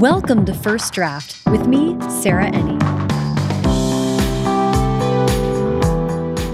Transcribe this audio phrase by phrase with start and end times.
[0.00, 2.78] Welcome to First Draft with me, Sarah Enni.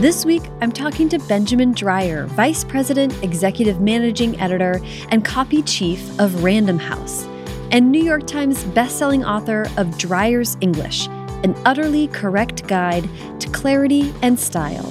[0.00, 6.00] This week, I'm talking to Benjamin Dreyer, Vice President, Executive Managing Editor, and Copy Chief
[6.20, 7.24] of Random House,
[7.72, 11.08] and New York Times bestselling author of Dreyer's English,
[11.42, 13.08] an utterly correct guide
[13.40, 14.86] to clarity and style,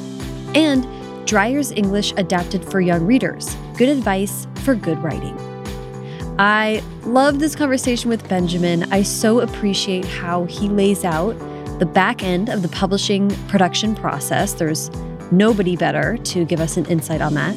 [0.55, 0.85] and
[1.25, 5.50] Dreyer's English adapted for young readers, good advice for good writing.
[6.41, 8.91] I love this conversation with Benjamin.
[8.91, 11.37] I so appreciate how he lays out
[11.77, 14.53] the back end of the publishing production process.
[14.53, 14.89] There's
[15.31, 17.55] nobody better to give us an insight on that.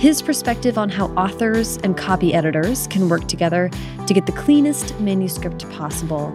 [0.00, 3.70] His perspective on how authors and copy editors can work together
[4.08, 6.34] to get the cleanest manuscript possible.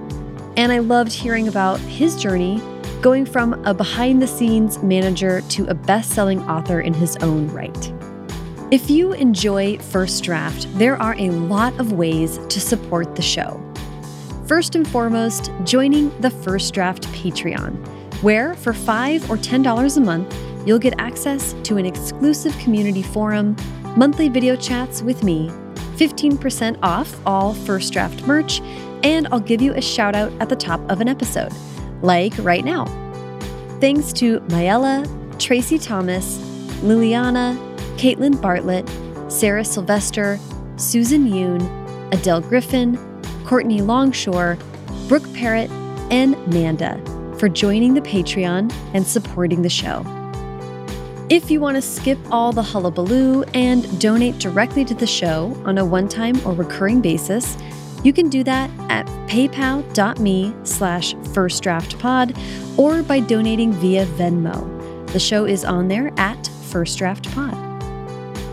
[0.56, 2.62] And I loved hearing about his journey
[3.02, 7.50] going from a behind the scenes manager to a best selling author in his own
[7.50, 7.92] right.
[8.72, 13.62] If you enjoy First Draft, there are a lot of ways to support the show.
[14.48, 17.76] First and foremost, joining the First Draft Patreon,
[18.24, 23.56] where for 5 or $10 a month, you'll get access to an exclusive community forum,
[23.96, 25.50] monthly video chats with me,
[25.98, 28.62] 15% off all First Draft merch,
[29.04, 31.54] and I'll give you a shout out at the top of an episode,
[32.02, 32.86] like right now.
[33.80, 35.08] Thanks to Mayella,
[35.40, 36.40] Tracy Thomas,
[36.82, 38.90] Liliana, Caitlin Bartlett,
[39.32, 40.40] Sarah Sylvester,
[40.78, 41.62] Susan Yoon,
[42.14, 42.98] Adele Griffin,
[43.46, 44.58] Courtney Longshore,
[45.08, 45.70] Brooke Parrott,
[46.12, 47.02] and Manda
[47.38, 50.04] for joining the Patreon and supporting the show.
[51.30, 55.78] If you want to skip all the hullabaloo and donate directly to the show on
[55.80, 57.58] a one-time or recurring basis,
[58.04, 64.72] you can do that at paypal.me slash firstdraftpod or by donating via Venmo.
[65.12, 67.65] The show is on there at firstdraftpod.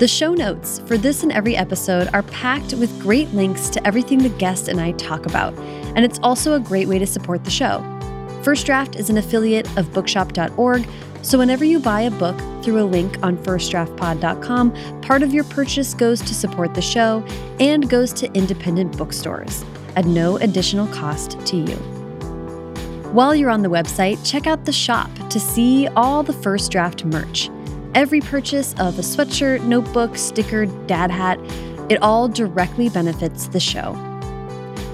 [0.02, 4.18] The show notes for this and every episode are packed with great links to everything
[4.18, 5.54] the guest and I talk about,
[5.94, 7.78] and it's also a great way to support the show.
[8.42, 10.88] First Draft is an affiliate of bookshop.org,
[11.22, 15.94] so whenever you buy a book through a link on firstdraftpod.com, part of your purchase
[15.94, 17.24] goes to support the show
[17.60, 21.76] and goes to independent bookstores at no additional cost to you.
[23.12, 27.04] While you're on the website, check out the shop to see all the First Draft
[27.04, 27.50] merch.
[27.94, 31.38] Every purchase of a sweatshirt, notebook, sticker, dad hat,
[31.90, 33.92] it all directly benefits the show.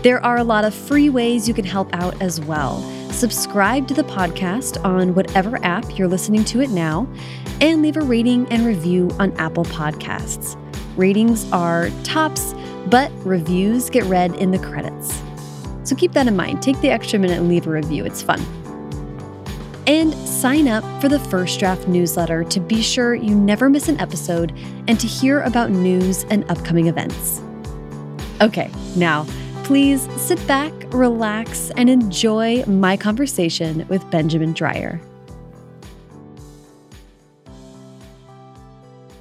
[0.02, 2.82] There are a lot of free ways you can help out as well.
[3.12, 7.06] Subscribe to the podcast on whatever app you're listening to it now,
[7.60, 10.56] and leave a rating and review on Apple Podcasts.
[10.96, 12.52] Ratings are tops,
[12.86, 15.22] but reviews get read in the credits.
[15.84, 16.62] So keep that in mind.
[16.62, 18.44] Take the extra minute and leave a review, it's fun
[19.88, 23.98] and sign up for the First Draft newsletter to be sure you never miss an
[23.98, 24.52] episode
[24.86, 27.40] and to hear about news and upcoming events.
[28.42, 29.26] Okay, now,
[29.64, 35.00] please sit back, relax, and enjoy my conversation with Benjamin Dreyer.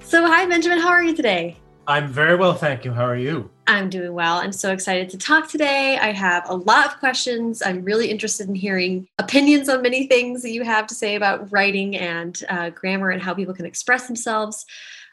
[0.04, 0.80] So, hi, Benjamin.
[0.80, 1.58] How are you today?
[1.90, 2.92] I'm very well, thank you.
[2.92, 3.50] How are you?
[3.66, 4.40] I'm doing well.
[4.40, 5.98] I'm so excited to talk today.
[5.98, 7.62] I have a lot of questions.
[7.62, 11.50] I'm really interested in hearing opinions on many things that you have to say about
[11.50, 14.66] writing and uh, grammar and how people can express themselves.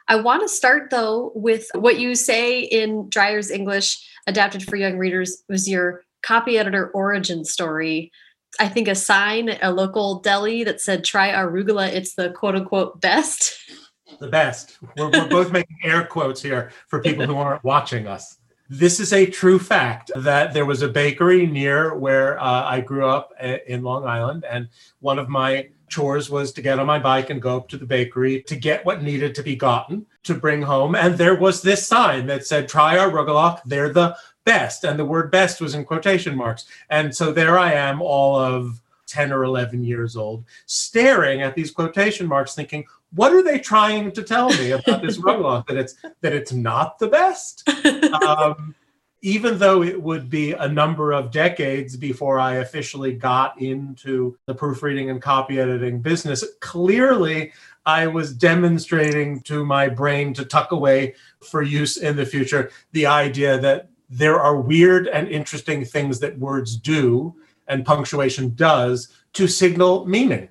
[0.09, 4.99] I want to start though with what you say in Dreyer's English, adapted for young
[4.99, 8.11] readers, was your copy editor origin story.
[8.59, 12.57] I think a sign at a local deli that said try arugula, it's the quote
[12.57, 13.57] unquote best.
[14.19, 14.79] the best.
[14.97, 18.39] We're, we're both making air quotes here for people who aren't watching us.
[18.71, 23.07] This is a true fact that there was a bakery near where uh, I grew
[23.07, 24.69] up in Long Island, and
[25.01, 27.87] one of my chores was to get on my bike and go up to the
[27.87, 30.95] bakery to get what needed to be gotten to bring home.
[30.95, 34.85] And there was this sign that said, Try our Rugelach, they're the best.
[34.85, 36.65] And the word best was in quotation marks.
[36.91, 41.71] And so there I am, all of 10 or 11 years old, staring at these
[41.71, 45.67] quotation marks, thinking, what are they trying to tell me about this Rugelach?
[45.67, 47.69] that it's that it's not the best.
[48.15, 48.75] Um,
[49.23, 54.55] even though it would be a number of decades before I officially got into the
[54.55, 57.53] proofreading and copy editing business, clearly
[57.87, 63.07] I was demonstrating to my brain to tuck away for use in the future the
[63.07, 67.35] idea that there are weird and interesting things that words do
[67.67, 70.49] and punctuation does to signal meaning.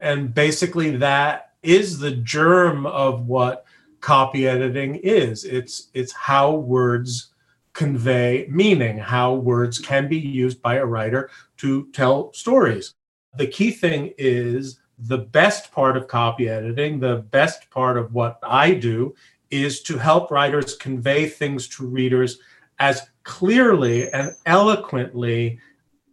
[0.00, 3.64] And basically, that is the germ of what
[4.00, 5.44] copy editing is.
[5.44, 7.32] It's it's how words
[7.72, 12.94] convey meaning, how words can be used by a writer to tell stories.
[13.36, 18.38] The key thing is the best part of copy editing, the best part of what
[18.42, 19.14] I do
[19.50, 22.38] is to help writers convey things to readers
[22.78, 25.58] as clearly and eloquently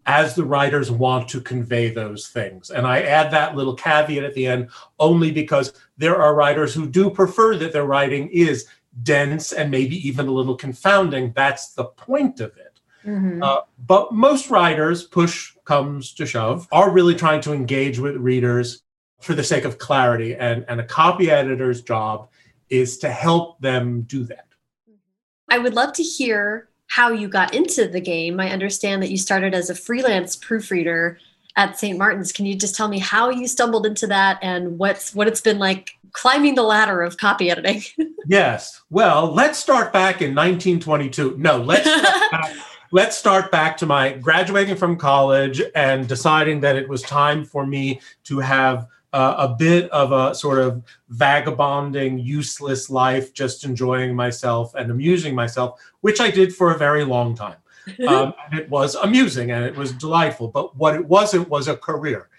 [0.09, 2.71] as the writers want to convey those things.
[2.71, 4.69] And I add that little caveat at the end
[4.99, 8.65] only because there are writers who do prefer that their writing is
[9.03, 11.31] dense and maybe even a little confounding.
[11.35, 12.79] That's the point of it.
[13.05, 13.43] Mm-hmm.
[13.43, 18.81] Uh, but most writers, push comes to shove, are really trying to engage with readers
[19.21, 20.35] for the sake of clarity.
[20.35, 22.29] And, and a copy editor's job
[22.71, 24.47] is to help them do that.
[25.49, 28.39] I would love to hear how you got into the game.
[28.39, 31.19] I understand that you started as a freelance proofreader
[31.55, 31.97] at St.
[31.97, 32.31] Martin's.
[32.31, 35.59] Can you just tell me how you stumbled into that and what's what it's been
[35.59, 37.83] like climbing the ladder of copy editing?
[38.27, 38.81] yes.
[38.89, 41.35] Well, let's start back in 1922.
[41.37, 42.55] No, let's start back,
[42.91, 47.67] let's start back to my graduating from college and deciding that it was time for
[47.67, 54.15] me to have uh, a bit of a sort of vagabonding, useless life, just enjoying
[54.15, 57.57] myself and amusing myself, which I did for a very long time.
[58.07, 60.49] Um, and it was amusing and it was delightful.
[60.49, 62.29] But what it wasn't was a career.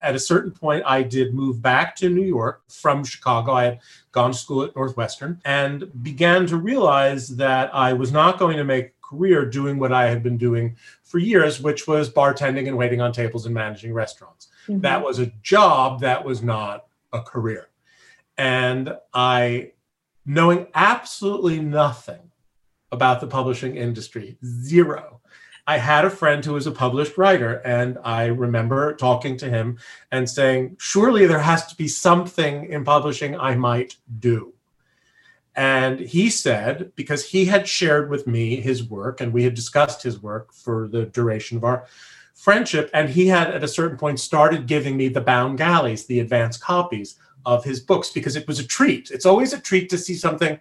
[0.00, 3.52] At a certain point, I did move back to New York from Chicago.
[3.52, 3.80] I had
[4.12, 8.64] gone to school at Northwestern and began to realize that I was not going to
[8.64, 12.78] make a career doing what I had been doing for years, which was bartending and
[12.78, 14.48] waiting on tables and managing restaurants.
[14.68, 14.80] Mm-hmm.
[14.80, 17.68] That was a job, that was not a career.
[18.38, 19.72] And I,
[20.24, 22.30] knowing absolutely nothing
[22.92, 25.20] about the publishing industry, zero.
[25.66, 29.78] I had a friend who was a published writer, and I remember talking to him
[30.10, 34.54] and saying, Surely there has to be something in publishing I might do.
[35.54, 40.02] And he said, because he had shared with me his work and we had discussed
[40.02, 41.86] his work for the duration of our
[42.40, 42.90] friendship.
[42.94, 46.62] And he had, at a certain point, started giving me the bound galleys, the advanced
[46.62, 49.10] copies of his books, because it was a treat.
[49.10, 50.58] It's always a treat to see something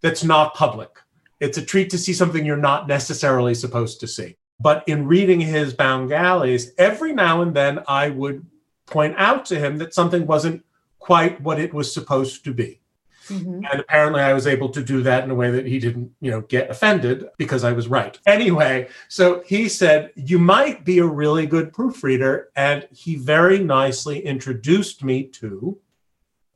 [0.00, 0.90] that's not public.
[1.38, 4.36] It's a treat to see something you're not necessarily supposed to see.
[4.58, 8.44] But in reading his bound galleys, every now and then I would
[8.86, 10.64] point out to him that something wasn't
[10.98, 12.79] quite what it was supposed to be.
[13.30, 13.64] Mm-hmm.
[13.70, 16.30] And apparently I was able to do that in a way that he didn't, you
[16.30, 18.18] know, get offended because I was right.
[18.26, 24.24] Anyway, so he said, "You might be a really good proofreader." And he very nicely
[24.24, 25.78] introduced me to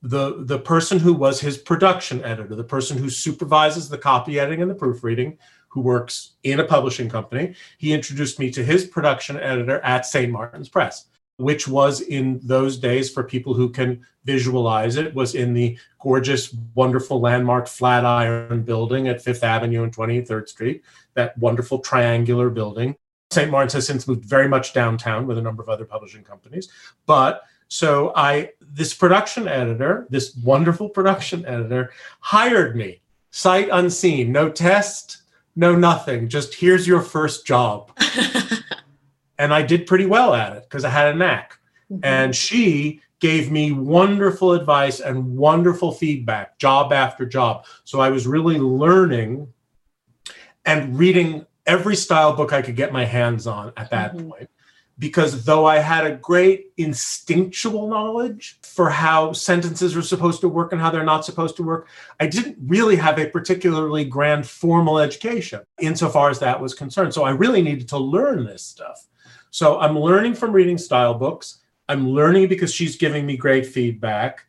[0.03, 4.63] the the person who was his production editor, the person who supervises the copy editing
[4.63, 5.39] and the proofreading,
[5.69, 7.55] who works in a publishing company.
[7.79, 10.31] He introduced me to his production editor at St.
[10.31, 11.07] Martin's Press
[11.37, 16.55] which was in those days for people who can visualize it was in the gorgeous
[16.75, 20.83] wonderful landmark flatiron building at fifth avenue and 23rd street
[21.15, 22.97] that wonderful triangular building.
[23.31, 26.69] St martin's has since moved very much downtown with a number of other publishing companies.
[27.07, 34.49] But so i this production editor this wonderful production editor hired me sight unseen no
[34.51, 35.23] test
[35.57, 37.91] no nothing just here's your first job
[39.39, 41.59] and I did pretty well at it because I had a knack.
[41.91, 42.05] Mm-hmm.
[42.05, 47.65] And she gave me wonderful advice and wonderful feedback, job after job.
[47.85, 49.49] So I was really learning
[50.65, 54.29] and reading every style book I could get my hands on at that mm-hmm.
[54.31, 54.51] point.
[54.97, 60.71] Because though I had a great instinctual knowledge for how sentences are supposed to work
[60.71, 61.89] and how they're not supposed to work,
[62.21, 67.13] I didn't really have a particularly grand formal education insofar as that was concerned.
[67.13, 69.09] So I really needed to learn this stuff.
[69.55, 71.61] So I'm learning from reading style books.
[71.89, 74.47] I'm learning because she's giving me great feedback.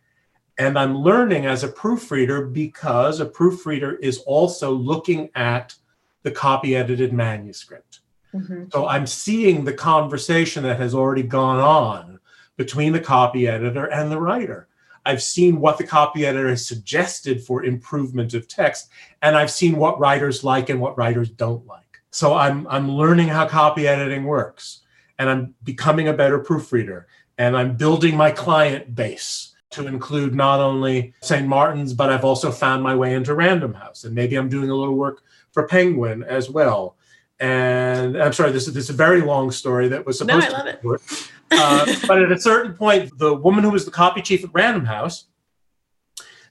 [0.58, 5.76] And I'm learning as a proofreader because a proofreader is also looking at
[6.24, 8.00] the copy edited manuscript.
[8.34, 8.70] Mm-hmm.
[8.74, 12.20] So I'm seeing the conversation that has already gone on
[12.58, 14.70] between the copy editor and the writer.
[15.06, 18.90] I've seen what the copy editor has suggested for improvement of text,
[19.22, 22.02] and I've seen what writers like and what writers don't like.
[22.10, 24.82] So I'm, I'm learning how copy editing works
[25.20, 27.08] and I'm becoming a better proofreader
[27.38, 31.48] and I'm building my client base to include not only St.
[31.48, 34.06] Martin's, but I've also found my way into Random House.
[34.06, 36.96] And maybe I'm doing a little work for Penguin as well.
[37.40, 40.56] And I'm sorry, this is, this is a very long story that was supposed no,
[40.56, 41.02] I love to it.
[41.52, 44.86] Uh, but at a certain point, the woman who was the copy chief at Random
[44.86, 45.26] House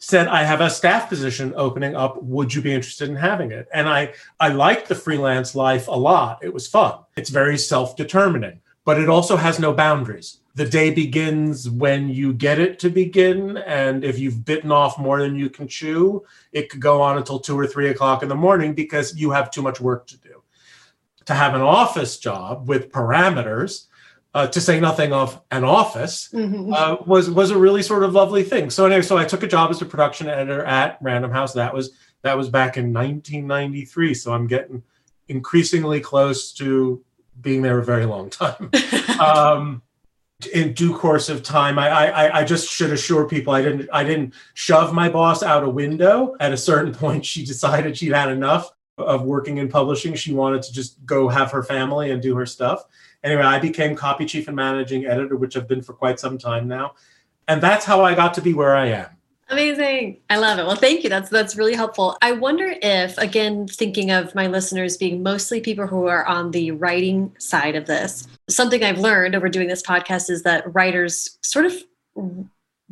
[0.05, 2.23] said, I have a staff position opening up.
[2.23, 3.69] Would you be interested in having it?
[3.73, 6.41] And I, I liked the freelance life a lot.
[6.43, 6.99] It was fun.
[7.17, 10.41] It's very self determining, but it also has no boundaries.
[10.57, 13.57] The day begins when you get it to begin.
[13.57, 17.41] And if you've bitten off more than you can chew, it could go on until
[17.41, 20.43] two or three o'clock in the morning because you have too much work to do.
[21.25, 23.87] To have an office job with parameters,
[24.35, 26.73] uh, to say nothing of an office, mm-hmm.
[26.73, 28.69] uh, was was a really sort of lovely thing.
[28.69, 31.53] So anyway, so I took a job as a production editor at Random House.
[31.55, 34.15] That was that was back in 1993.
[34.15, 34.83] So I'm getting
[35.29, 37.03] increasingly close to
[37.41, 38.71] being there a very long time.
[39.21, 39.83] um,
[40.53, 44.03] in due course of time, I, I I just should assure people I didn't I
[44.03, 46.35] didn't shove my boss out a window.
[46.41, 50.15] At a certain point, she decided she'd had enough of working in publishing.
[50.15, 52.85] She wanted to just go have her family and do her stuff.
[53.25, 56.69] Anyway, I became copy chief and managing editor, which I've been for quite some time
[56.69, 56.95] now,
[57.49, 59.07] and that's how I got to be where I am.
[59.49, 60.21] Amazing.
[60.31, 60.67] I love it.
[60.67, 61.11] Well, thank you.
[61.11, 62.17] That's that's really helpful.
[62.23, 66.71] I wonder if again thinking of my listeners being mostly people who are on the
[66.71, 68.27] writing side of this.
[68.49, 71.75] Something I've learned over doing this podcast is that writers sort of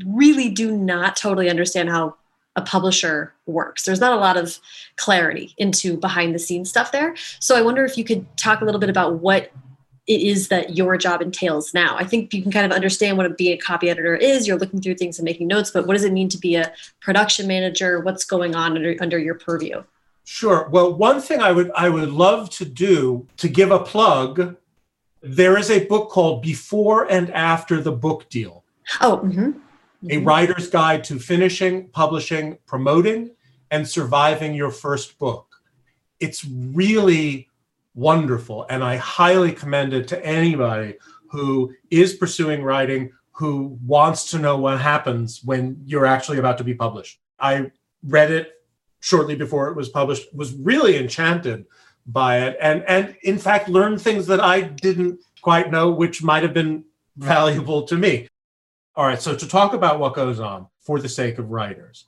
[0.07, 2.17] really do not totally understand how
[2.55, 3.85] a publisher works.
[3.85, 4.59] There's not a lot of
[4.97, 7.15] clarity into behind the scenes stuff there.
[7.39, 9.51] So I wonder if you could talk a little bit about what
[10.07, 11.97] it is that your job entails now.
[11.97, 14.49] I think you can kind of understand what being a copy editor is.
[14.49, 16.73] You're looking through things and making notes, but what does it mean to be a
[17.01, 18.01] production manager?
[18.01, 19.85] What's going on under, under your purview?
[20.25, 20.69] Sure.
[20.71, 24.57] Well, one thing I would I would love to do to give a plug,
[25.21, 28.65] there is a book called Before and After the Book Deal.
[29.01, 29.41] Oh, mm-hmm.
[30.05, 30.11] Mm-hmm.
[30.11, 33.31] a writer's guide to finishing, publishing, promoting,
[33.71, 35.47] and surviving your first book.
[36.19, 37.49] It's really
[37.95, 38.67] wonderful.
[38.69, 40.97] And I highly commend it to anybody
[41.31, 46.65] who is pursuing writing, who wants to know what happens when you're actually about to
[46.65, 47.21] be published.
[47.41, 47.71] I
[48.05, 48.53] read it
[49.01, 51.67] shortly before it was published, was really enchanted
[52.07, 56.43] by it, and, and in fact, learned things that I didn't quite know, which might
[56.43, 56.85] have been
[57.17, 58.29] valuable to me.
[58.97, 62.07] All right, so to talk about what goes on for the sake of writers,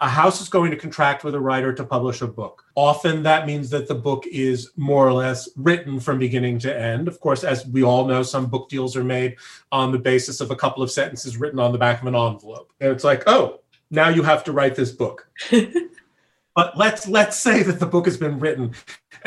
[0.00, 2.64] a house is going to contract with a writer to publish a book.
[2.76, 7.08] Often that means that the book is more or less written from beginning to end.
[7.08, 9.36] Of course, as we all know, some book deals are made
[9.72, 12.72] on the basis of a couple of sentences written on the back of an envelope.
[12.80, 15.28] And it's like, oh, now you have to write this book.
[16.54, 18.74] but let's let's say that the book has been written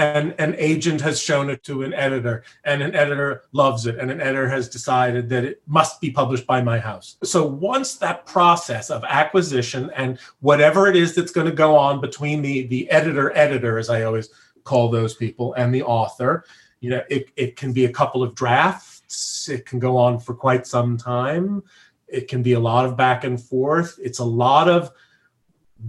[0.01, 4.09] and an agent has shown it to an editor and an editor loves it and
[4.09, 7.17] an editor has decided that it must be published by my house.
[7.23, 12.01] So once that process of acquisition and whatever it is that's going to go on
[12.01, 14.29] between the the editor editor as i always
[14.63, 16.45] call those people and the author
[16.79, 19.47] you know it, it can be a couple of drafts.
[19.49, 21.63] It can go on for quite some time.
[22.07, 23.97] It can be a lot of back and forth.
[24.01, 24.91] It's a lot of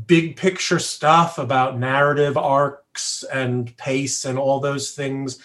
[0.07, 5.39] big picture stuff about narrative arcs and pace and all those things.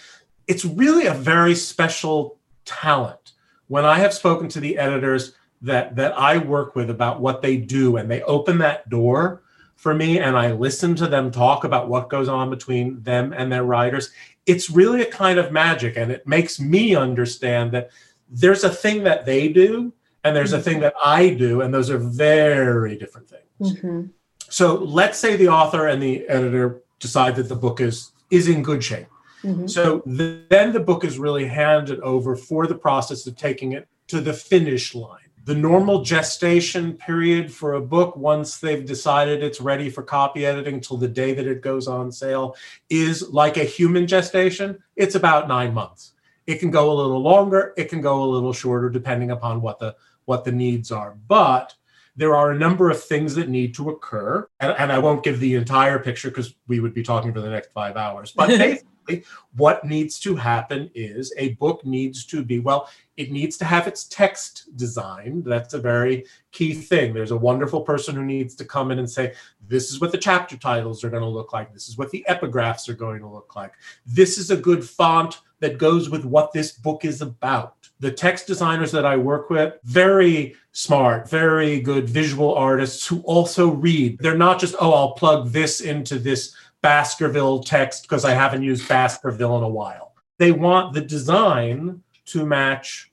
[0.46, 3.32] It's really a very special talent.
[3.68, 7.56] When I have spoken to the editors that that I work with about what they
[7.56, 9.42] do and they open that door
[9.76, 13.50] for me and I listen to them talk about what goes on between them and
[13.50, 14.10] their writers,
[14.46, 17.90] it's really a kind of magic and it makes me understand that
[18.28, 19.92] there's a thing that they do
[20.24, 23.74] and there's a thing that I do and those are very different things.
[23.74, 24.06] Mm-hmm.
[24.48, 28.62] So let's say the author and the editor decide that the book is is in
[28.62, 29.06] good shape.
[29.42, 29.66] Mm-hmm.
[29.66, 33.88] So the, then the book is really handed over for the process of taking it
[34.08, 35.20] to the finish line.
[35.44, 40.80] The normal gestation period for a book, once they've decided it's ready for copy editing
[40.80, 42.54] till the day that it goes on sale,
[42.90, 44.82] is like a human gestation.
[44.96, 46.12] It's about nine months.
[46.46, 49.78] It can go a little longer, it can go a little shorter, depending upon what
[49.78, 51.16] the what the needs are.
[51.28, 51.74] But
[52.18, 54.46] there are a number of things that need to occur.
[54.58, 57.48] And, and I won't give the entire picture because we would be talking for the
[57.48, 58.32] next five hours.
[58.32, 59.24] But basically,
[59.56, 63.88] what needs to happen is a book needs to be, well, it needs to have
[63.88, 65.44] its text designed.
[65.44, 67.12] That's a very key thing.
[67.12, 69.34] There's a wonderful person who needs to come in and say,
[69.66, 71.74] this is what the chapter titles are going to look like.
[71.74, 73.72] This is what the epigraphs are going to look like.
[74.06, 78.46] This is a good font that goes with what this book is about the text
[78.46, 84.18] designers that I work with, very smart, very good visual artists who also read.
[84.20, 88.88] They're not just, oh, I'll plug this into this Baskerville text because I haven't used
[88.88, 90.14] Baskerville in a while.
[90.38, 93.10] They want the design to match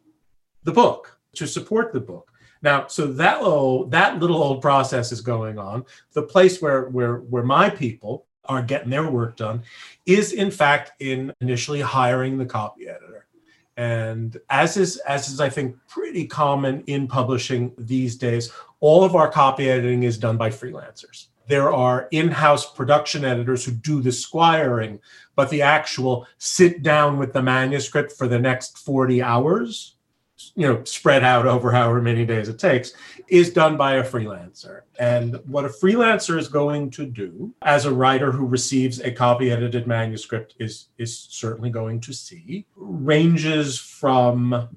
[0.64, 2.32] the book, to support the book.
[2.62, 5.86] Now, so that little that little old process is going on.
[6.14, 9.64] The place where where where my people are getting their work done
[10.06, 13.26] is in fact in initially hiring the copy editor
[13.78, 19.16] and as is as is I think pretty common in publishing these days, all of
[19.16, 21.28] our copy editing is done by freelancers.
[21.48, 25.00] There are in-house production editors who do the squiring,
[25.36, 29.96] but the actual sit down with the manuscript for the next 40 hours
[30.56, 32.94] you know spread out over however many days it takes
[33.28, 34.82] is done by a freelancer.
[35.00, 39.52] And what a freelancer is going to do as a writer who receives a copy
[39.52, 44.70] edited manuscript is is certainly going to see ranges from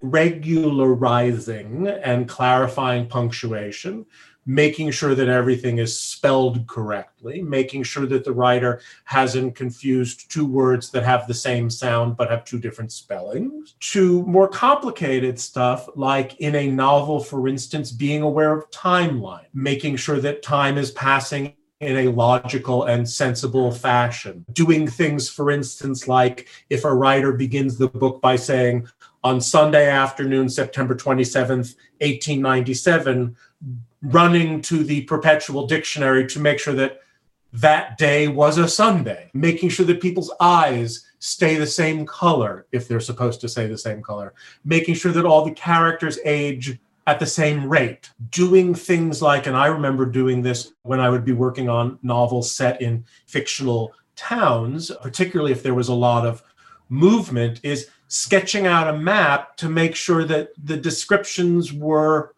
[0.00, 4.04] regularizing and clarifying punctuation
[4.46, 10.44] making sure that everything is spelled correctly, making sure that the writer hasn't confused two
[10.44, 15.88] words that have the same sound but have two different spellings, to more complicated stuff
[15.94, 20.90] like in a novel, for instance, being aware of timeline, making sure that time is
[20.92, 24.44] passing in a logical and sensible fashion.
[24.52, 28.88] Doing things, for instance, like if a writer begins the book by saying,
[29.24, 33.36] on Sunday afternoon, September 27th, 1897,
[34.02, 37.00] running to the perpetual dictionary to make sure that
[37.52, 42.88] that day was a Sunday, making sure that people's eyes stay the same color if
[42.88, 47.18] they're supposed to say the same color, making sure that all the characters age at
[47.18, 51.32] the same rate, doing things like, and I remember doing this when I would be
[51.32, 56.42] working on novels set in fictional towns, particularly if there was a lot of
[56.88, 62.34] movement, is sketching out a map to make sure that the descriptions were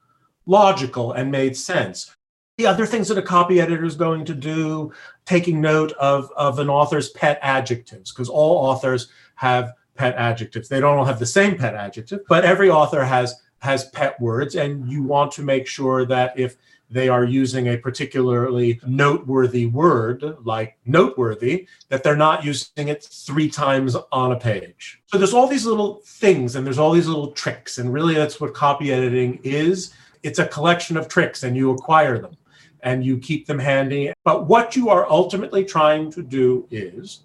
[0.47, 2.15] logical and made sense.
[2.57, 4.93] The other things that a copy editor is going to do,
[5.25, 10.69] taking note of, of an author's pet adjectives, because all authors have pet adjectives.
[10.69, 14.57] They don't all have the same pet adjective, but every author has has pet words,
[14.57, 16.59] and you want to make sure that if
[16.91, 23.49] they are using a particularly noteworthy word, like noteworthy, that they're not using it three
[23.49, 25.01] times on a page.
[25.07, 27.79] So there's all these little things and there's all these little tricks.
[27.79, 32.19] And really, that's what copy editing is it's a collection of tricks and you acquire
[32.19, 32.37] them
[32.83, 34.12] and you keep them handy.
[34.25, 37.21] But what you are ultimately trying to do is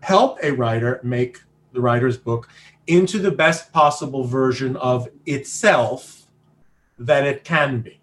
[0.00, 1.38] help a writer make
[1.72, 2.48] the writer's book
[2.86, 6.26] into the best possible version of itself
[6.98, 8.00] that it can be.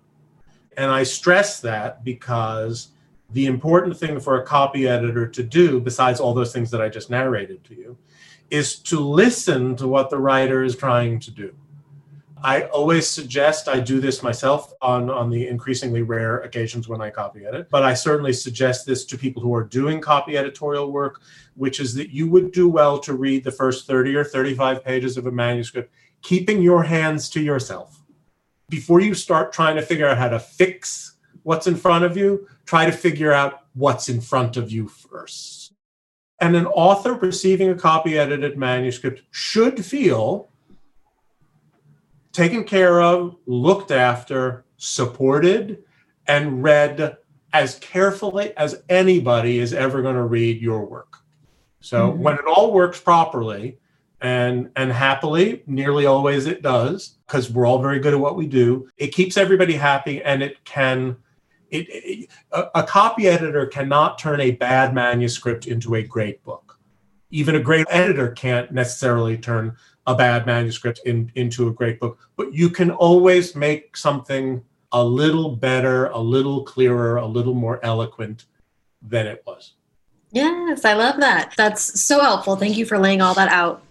[0.78, 2.90] And I stress that because
[3.32, 6.90] the important thing for a copy editor to do, besides all those things that I
[6.90, 7.98] just narrated to you,
[8.52, 11.56] is to listen to what the writer is trying to do.
[12.44, 17.10] I always suggest I do this myself on, on the increasingly rare occasions when I
[17.10, 21.22] copy edit, but I certainly suggest this to people who are doing copy editorial work,
[21.56, 25.18] which is that you would do well to read the first 30 or 35 pages
[25.18, 28.02] of a manuscript, keeping your hands to yourself.
[28.70, 32.48] Before you start trying to figure out how to fix what's in front of you,
[32.66, 35.74] try to figure out what's in front of you first.
[36.40, 40.50] And an author receiving a copy edited manuscript should feel
[42.36, 45.84] taken care of, looked after, supported,
[46.28, 47.18] and read
[47.54, 51.20] as carefully as anybody is ever going to read your work.
[51.80, 52.22] So mm-hmm.
[52.22, 53.78] when it all works properly
[54.22, 58.48] and and happily, nearly always it does, because we're all very good at what we
[58.48, 58.90] do.
[58.98, 61.18] It keeps everybody happy, and it can.
[61.70, 66.80] It, it a, a copy editor cannot turn a bad manuscript into a great book.
[67.30, 69.76] Even a great editor can't necessarily turn
[70.08, 75.04] a bad manuscript in, into a great book, but you can always make something a
[75.04, 78.46] little better, a little clearer, a little more eloquent
[79.02, 79.74] than it was.
[80.32, 81.54] Yes, I love that.
[81.58, 82.56] That's so helpful.
[82.56, 83.84] Thank you for laying all that out.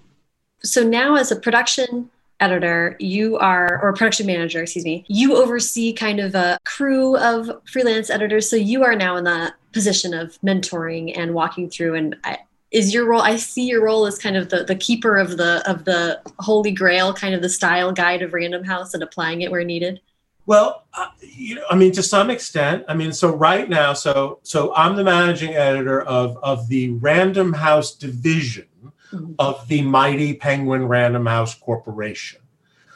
[0.63, 5.93] So now as a production editor, you are, or production manager, excuse me, you oversee
[5.93, 8.49] kind of a crew of freelance editors.
[8.49, 11.95] So you are now in the position of mentoring and walking through.
[11.95, 12.39] And I,
[12.75, 15.63] is your role i see your role as kind of the, the keeper of the
[15.71, 19.51] of the holy grail kind of the style guide of random house and applying it
[19.51, 20.01] where needed?
[20.47, 24.41] Well uh, you know i mean to some extent i mean so right now so
[24.43, 28.67] so i'm the managing editor of of the random house division
[29.15, 29.33] mm-hmm.
[29.39, 32.41] of the mighty penguin random house corporation.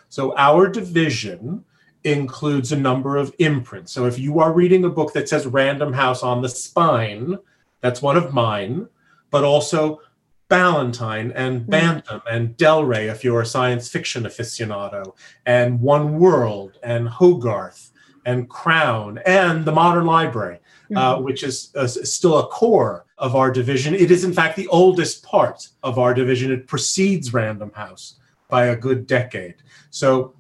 [0.09, 1.65] So our division
[2.05, 3.93] includes a number of imprints.
[3.93, 7.39] So if you are reading a book that says random house on the spine
[7.81, 8.89] that's one of mine
[9.31, 10.01] but also
[10.49, 11.71] Ballantine and hmm.
[11.71, 15.15] Bantam and Del Rey if you're a science fiction aficionado,
[15.47, 17.91] and One World and Hogarth
[18.25, 20.59] and Crown and the Modern Library,
[20.95, 23.95] uh, which is uh, still a core of our division.
[23.95, 26.53] It is, in fact, the oldest part of our division.
[26.53, 28.17] It precedes Random House
[28.49, 29.57] by a good decade.
[29.91, 30.35] So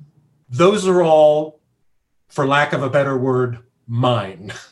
[0.48, 1.61] those are all,
[2.29, 4.53] for lack of a better word, mine.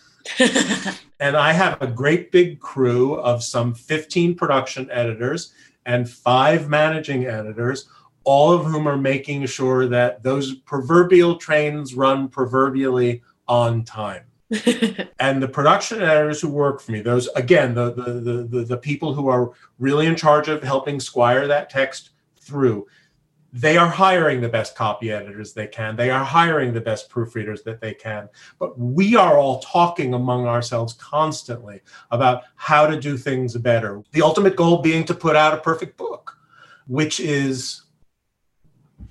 [1.20, 5.52] and I have a great big crew of some 15 production editors
[5.84, 7.88] and five managing editors,
[8.24, 14.24] all of whom are making sure that those proverbial trains run proverbially on time.
[15.18, 19.12] and the production editors who work for me, those again, the, the the the people
[19.12, 22.10] who are really in charge of helping squire that text
[22.40, 22.86] through,
[23.52, 25.96] they are hiring the best copy editors they can.
[25.96, 28.28] They are hiring the best proofreaders that they can.
[28.58, 31.80] But we are all talking among ourselves constantly
[32.10, 34.02] about how to do things better.
[34.12, 36.36] The ultimate goal being to put out a perfect book,
[36.86, 37.82] which is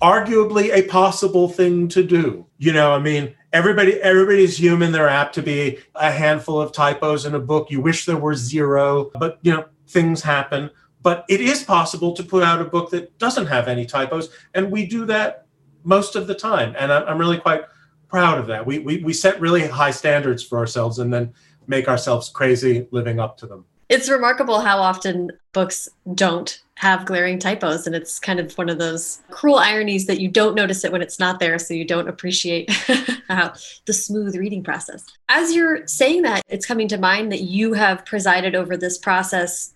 [0.00, 2.46] arguably a possible thing to do.
[2.58, 7.24] You know, I mean, everybody everybody's human they're apt to be a handful of typos
[7.24, 10.68] in a book you wish there were zero but you know things happen
[11.06, 14.72] but it is possible to put out a book that doesn't have any typos and
[14.72, 15.46] we do that
[15.84, 16.74] most of the time.
[16.76, 17.62] And i'm really quite
[18.08, 18.66] proud of that.
[18.66, 21.32] We, we, we set really high standards for ourselves and then
[21.68, 23.64] make ourselves crazy living up to them.
[23.88, 28.78] It's remarkable how often books don't have glaring typos and it's kind of one of
[28.78, 32.08] those cruel ironies that you don't notice it when it's not there so you don't
[32.08, 32.68] appreciate
[33.28, 33.52] how
[33.84, 35.04] the smooth reading process.
[35.28, 39.72] As you're saying that it's coming to mind that you have presided over this process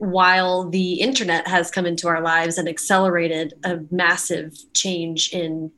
[0.00, 5.70] while the internet has come into our lives and accelerated a massive change in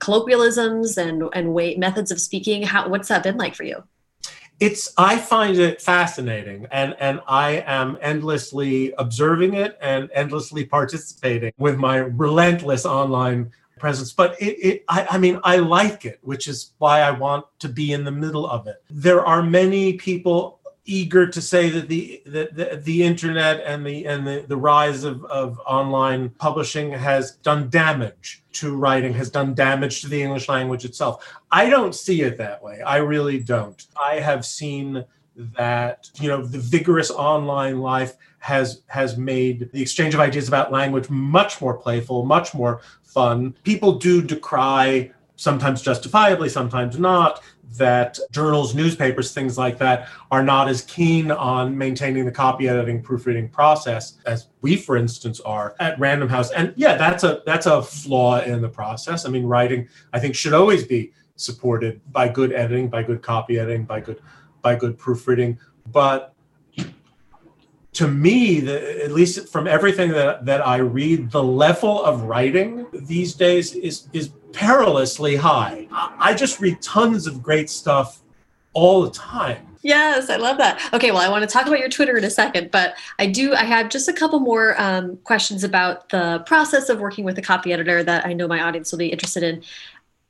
[0.00, 3.84] colloquialisms and and way methods of speaking how what's that been like for you?
[4.58, 11.52] It's i find it fascinating and and i am endlessly observing it and endlessly participating
[11.58, 14.12] with my relentless online presence.
[14.12, 17.68] But it, it I, I mean i like it which is why i want to
[17.68, 18.82] be in the middle of it.
[18.90, 20.57] There are many people
[20.88, 25.04] eager to say that the the, the, the internet and the and the, the rise
[25.04, 30.48] of, of online publishing has done damage to writing has done damage to the english
[30.48, 31.24] language itself.
[31.52, 32.80] I don't see it that way.
[32.80, 33.84] I really don't.
[34.02, 35.04] I have seen
[35.36, 40.72] that you know the vigorous online life has has made the exchange of ideas about
[40.72, 43.54] language much more playful much more fun.
[43.62, 47.42] People do decry sometimes justifiably sometimes not
[47.76, 53.02] that journals, newspapers, things like that are not as keen on maintaining the copy editing,
[53.02, 56.50] proofreading process as we, for instance, are at Random House.
[56.52, 59.26] And yeah, that's a that's a flaw in the process.
[59.26, 63.58] I mean, writing, I think, should always be supported by good editing, by good copy
[63.58, 64.20] editing, by good
[64.62, 65.58] by good proofreading.
[65.92, 66.34] But
[67.98, 72.86] to me, the, at least from everything that, that I read, the level of writing
[72.92, 75.86] these days is is perilously high.
[75.90, 78.20] I just read tons of great stuff
[78.72, 79.68] all the time.
[79.82, 80.80] Yes, I love that.
[80.92, 83.54] Okay, well, I want to talk about your Twitter in a second, but I do.
[83.54, 87.42] I have just a couple more um, questions about the process of working with a
[87.42, 89.62] copy editor that I know my audience will be interested in.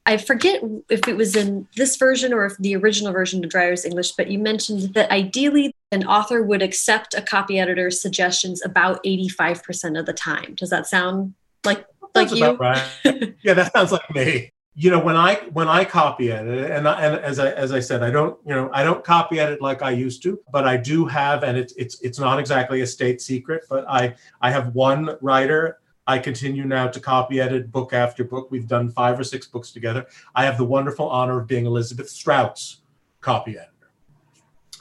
[0.04, 3.84] I forget if it was in this version or if the original version of Dreyer's
[3.84, 9.02] English, but you mentioned that ideally an author would accept a copy editor's suggestions about
[9.04, 10.54] 85% of the time.
[10.54, 12.52] Does that sound like like you.
[12.52, 12.82] Right.
[13.42, 14.52] yeah, that sounds like me.
[14.74, 17.80] You know, when I when I copy edit, and I, and as I as I
[17.80, 20.76] said, I don't you know I don't copy edit like I used to, but I
[20.76, 24.74] do have, and it's it's it's not exactly a state secret, but I I have
[24.74, 28.50] one writer I continue now to copy edit book after book.
[28.50, 30.06] We've done five or six books together.
[30.34, 32.80] I have the wonderful honor of being Elizabeth Strout's
[33.20, 33.90] copy editor,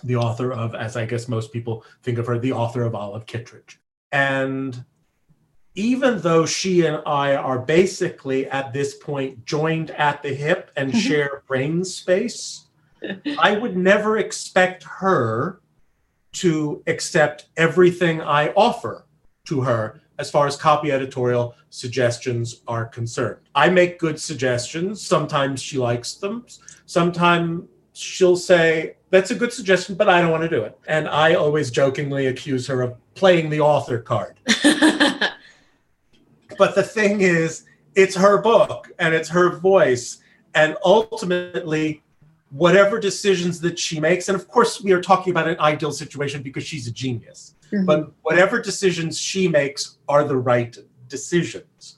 [0.05, 3.25] the author of, as I guess most people think of her, the author of Olive
[3.25, 3.77] Kitteridge.
[4.13, 4.85] And
[5.77, 10.89] even though she and I are basically at this point joined at the hip and
[10.89, 10.99] mm-hmm.
[10.99, 12.65] share brain space,
[13.39, 15.61] I would never expect her
[16.33, 19.05] to accept everything I offer
[19.45, 23.37] to her as far as copy editorial suggestions are concerned.
[23.53, 24.99] I make good suggestions.
[25.05, 26.47] Sometimes she likes them.
[26.87, 30.75] Sometimes she'll say, That's a good suggestion, but I don't want to do it.
[30.87, 34.39] And I always jokingly accuse her of playing the author card.
[36.57, 37.65] But the thing is,
[37.95, 40.17] it's her book and it's her voice.
[40.55, 42.03] And ultimately,
[42.51, 46.41] whatever decisions that she makes, and of course, we are talking about an ideal situation
[46.41, 47.85] because she's a genius, mm-hmm.
[47.85, 50.77] but whatever decisions she makes are the right
[51.09, 51.97] decisions.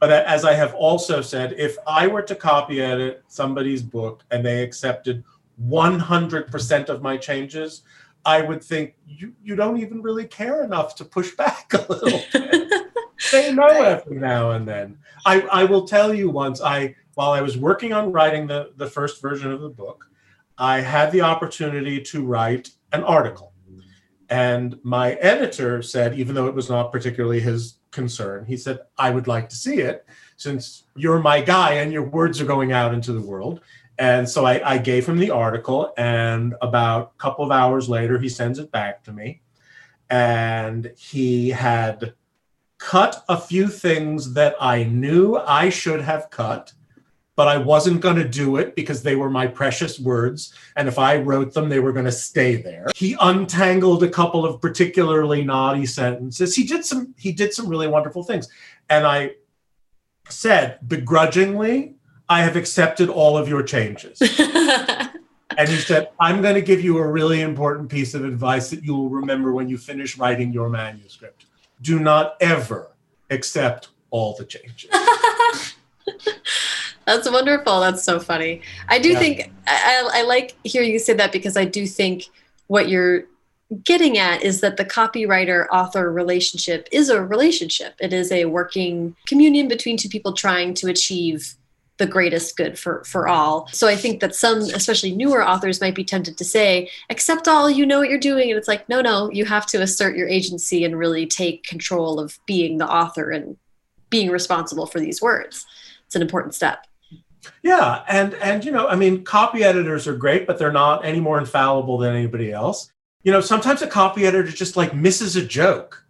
[0.00, 4.46] But as I have also said, if I were to copy edit somebody's book and
[4.46, 5.24] they accepted
[5.66, 7.82] 100% of my changes,
[8.24, 12.20] I would think you, you don't even really care enough to push back a little
[12.32, 12.67] bit.
[13.18, 14.98] Say no every now and then.
[15.26, 18.86] I, I will tell you once I while I was working on writing the, the
[18.86, 20.08] first version of the book,
[20.56, 23.52] I had the opportunity to write an article.
[24.30, 29.10] And my editor said, even though it was not particularly his concern, he said, I
[29.10, 32.94] would like to see it since you're my guy and your words are going out
[32.94, 33.62] into the world.
[33.98, 38.16] And so I, I gave him the article, and about a couple of hours later,
[38.16, 39.40] he sends it back to me.
[40.08, 42.14] And he had
[42.78, 46.72] cut a few things that I knew I should have cut,
[47.36, 50.54] but I wasn't going to do it because they were my precious words.
[50.76, 52.86] And if I wrote them, they were going to stay there.
[52.96, 56.54] He untangled a couple of particularly naughty sentences.
[56.56, 58.48] He did some he did some really wonderful things.
[58.88, 59.32] And I
[60.28, 61.94] said begrudgingly,
[62.28, 64.20] I have accepted all of your changes.
[64.38, 68.84] and he said, I'm going to give you a really important piece of advice that
[68.84, 71.46] you will remember when you finish writing your manuscript
[71.82, 72.90] do not ever
[73.30, 74.90] accept all the changes.
[77.06, 77.80] That's wonderful.
[77.80, 78.60] That's so funny.
[78.88, 79.18] I do yeah.
[79.18, 82.26] think I, I like hearing you say that because I do think
[82.66, 83.24] what you're
[83.84, 87.94] getting at is that the copywriter author relationship is a relationship.
[87.98, 91.54] It is a working communion between two people trying to achieve
[91.98, 93.68] the greatest good for for all.
[93.72, 97.68] So I think that some especially newer authors might be tempted to say accept all
[97.68, 100.28] you know what you're doing and it's like no no you have to assert your
[100.28, 103.56] agency and really take control of being the author and
[104.10, 105.66] being responsible for these words.
[106.06, 106.86] It's an important step.
[107.62, 111.20] Yeah, and and you know, I mean, copy editors are great, but they're not any
[111.20, 112.90] more infallible than anybody else
[113.22, 116.04] you know, sometimes a copy editor just like misses a joke.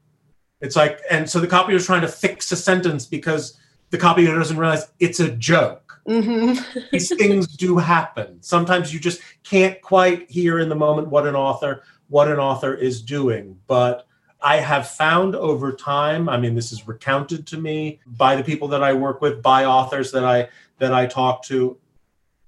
[0.61, 3.59] It's like, and so the copy is trying to fix a sentence because
[3.91, 6.01] the copy doesn't realize it's a joke.
[6.07, 6.81] Mm-hmm.
[6.93, 8.43] These things do happen.
[8.43, 12.75] Sometimes you just can't quite hear in the moment what an author what an author
[12.75, 13.59] is doing.
[13.67, 14.07] But
[14.41, 18.69] I have found over time, I mean, this is recounted to me by the people
[18.69, 20.49] that I work with, by authors that I
[20.79, 21.77] that I talk to.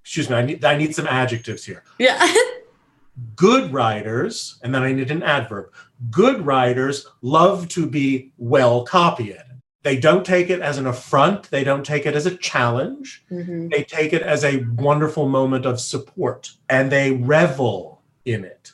[0.03, 1.85] Excuse me, I need I need some adjectives here.
[1.99, 2.33] Yeah.
[3.37, 5.73] Good writers, and then I need an adverb.
[6.11, 9.43] Good writers love to be well copied.
[9.83, 11.51] They don't take it as an affront.
[11.51, 13.25] They don't take it as a challenge.
[13.31, 13.69] Mm-hmm.
[13.69, 18.73] They take it as a wonderful moment of support and they revel in it.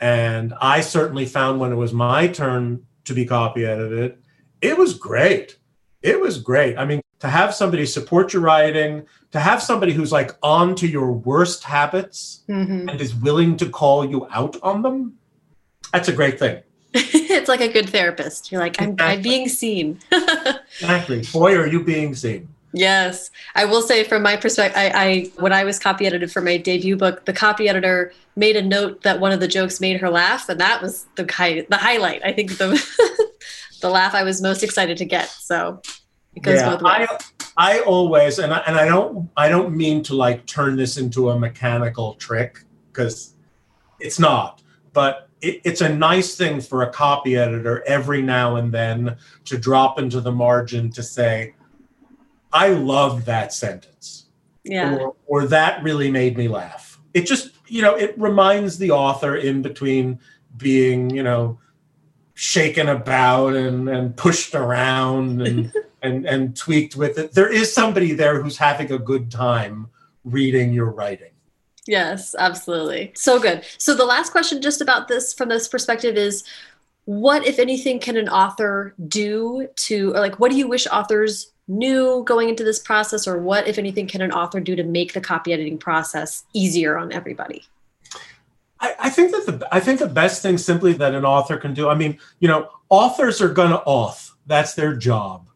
[0.00, 4.18] And I certainly found when it was my turn to be copy edited,
[4.60, 5.58] it was great.
[6.02, 6.76] It was great.
[6.76, 10.86] I mean, to have somebody support your writing, to have somebody who's like on to
[10.86, 12.88] your worst habits mm-hmm.
[12.88, 15.14] and is willing to call you out on them,
[15.90, 16.62] that's a great thing.
[16.96, 18.52] it's like a good therapist.
[18.52, 19.16] You're like, I'm, exactly.
[19.16, 19.98] I'm being seen.
[20.80, 21.22] exactly.
[21.32, 22.48] Boy, are you being seen.
[22.72, 23.30] Yes.
[23.54, 26.56] I will say from my perspective, I, I, when I was copy edited for my
[26.56, 30.10] debut book, the copy editor made a note that one of the jokes made her
[30.10, 32.24] laugh, and that was the high, the highlight.
[32.24, 33.30] I think the
[33.80, 35.28] the laugh I was most excited to get.
[35.28, 35.82] So
[36.34, 37.08] it goes yeah, both ways.
[37.56, 40.96] I, I always and I, and I don't I don't mean to like turn this
[40.96, 43.34] into a mechanical trick because
[44.00, 48.72] it's not, but it, it's a nice thing for a copy editor every now and
[48.72, 51.54] then to drop into the margin to say,
[52.52, 54.26] I love that sentence.
[54.64, 54.96] Yeah.
[54.96, 57.00] Or, or that really made me laugh.
[57.12, 60.18] It just, you know, it reminds the author in between
[60.56, 61.58] being, you know,
[62.34, 68.12] shaken about and, and pushed around and and and tweaked with it there is somebody
[68.12, 69.88] there who's having a good time
[70.24, 71.30] reading your writing
[71.86, 76.44] yes absolutely so good so the last question just about this from this perspective is
[77.04, 81.52] what if anything can an author do to or like what do you wish authors
[81.66, 85.12] knew going into this process or what if anything can an author do to make
[85.12, 87.64] the copy editing process easier on everybody
[88.98, 91.88] I, think that the I think the best thing simply that an author can do.
[91.88, 94.32] I mean, you know, authors are gonna auth.
[94.46, 95.48] That's their job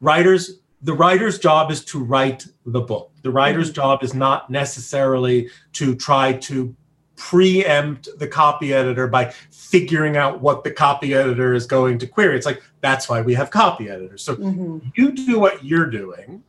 [0.00, 3.76] writers the writer's job is to write the book the writer's mm-hmm.
[3.76, 6.74] job is not necessarily to try to
[7.16, 12.36] preempt the copy editor by figuring out what the copy editor is going to query
[12.36, 14.78] it's like that's why we have copy editors so mm-hmm.
[14.94, 16.42] you do what you're doing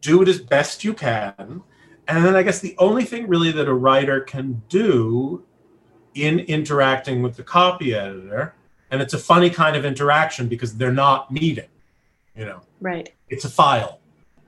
[0.00, 1.62] do it as best you can
[2.06, 5.44] and then i guess the only thing really that a writer can do
[6.14, 8.54] in interacting with the copy editor
[8.92, 11.68] and it's a funny kind of interaction because they're not meeting
[12.36, 12.60] you know.
[12.80, 13.14] Right.
[13.28, 14.00] It's a file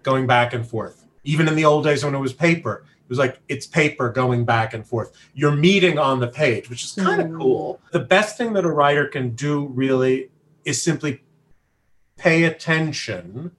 [0.03, 1.07] going back and forth.
[1.25, 4.45] Even in the old days when it was paper it was like it's paper going
[4.45, 5.13] back and forth.
[5.35, 7.39] You're meeting on the page which is kind of mm.
[7.39, 7.81] cool.
[7.93, 10.31] The best thing that a writer can do really
[10.65, 11.23] is simply
[12.17, 13.53] pay attention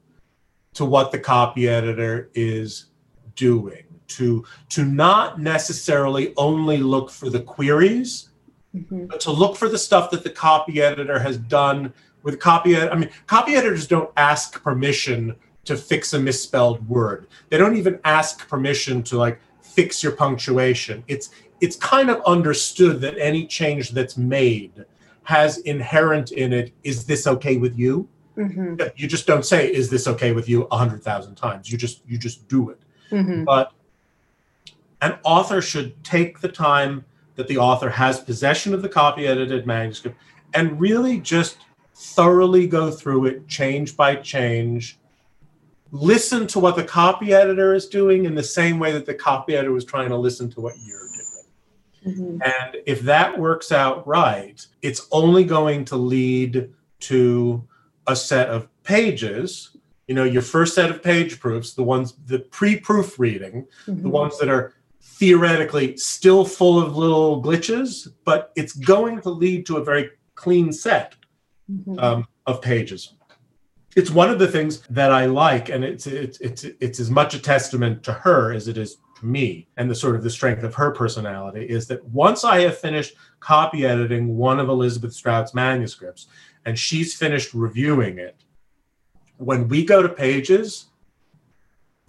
[0.73, 2.87] to what the copy editor is
[3.35, 8.29] doing to to not necessarily only look for the queries
[8.75, 9.05] mm-hmm.
[9.05, 11.93] but to look for the stuff that the copy editor has done
[12.27, 17.27] with copy I mean, copy editors don't ask permission to fix a misspelled word.
[17.49, 21.05] They don't even ask permission to like fix your punctuation.
[21.07, 21.29] It's
[21.61, 24.83] it's kind of understood that any change that's made
[25.23, 28.09] has inherent in it is this okay with you?
[28.37, 28.75] Mm-hmm.
[28.97, 31.71] You just don't say is this okay with you a hundred thousand times.
[31.71, 32.79] You just you just do it.
[33.09, 33.45] Mm-hmm.
[33.45, 33.71] But
[35.01, 39.65] an author should take the time that the author has possession of the copy edited
[39.65, 40.17] manuscript
[40.53, 41.57] and really just
[41.99, 44.99] thoroughly go through it change by change
[45.91, 49.55] listen to what the copy editor is doing in the same way that the copy
[49.55, 51.07] editor was trying to listen to what you're
[52.03, 52.41] doing mm-hmm.
[52.43, 57.67] and if that works out right it's only going to lead to
[58.05, 59.75] a set of pages
[60.07, 64.03] you know your first set of page proofs the ones the pre-proofreading mm-hmm.
[64.03, 69.65] the ones that are theoretically still full of little glitches but it's going to lead
[69.65, 71.15] to a very clean set
[71.71, 71.99] mm-hmm.
[71.99, 73.13] um, of pages.
[73.95, 77.33] it's one of the things that I like, and it's it's it's it's as much
[77.33, 80.63] a testament to her as it is to me, and the sort of the strength
[80.63, 85.53] of her personality is that once I have finished copy editing one of Elizabeth Strout's
[85.53, 86.27] manuscripts,
[86.65, 88.35] and she's finished reviewing it,
[89.37, 90.87] when we go to pages,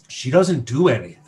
[0.09, 1.19] she doesn't do anything.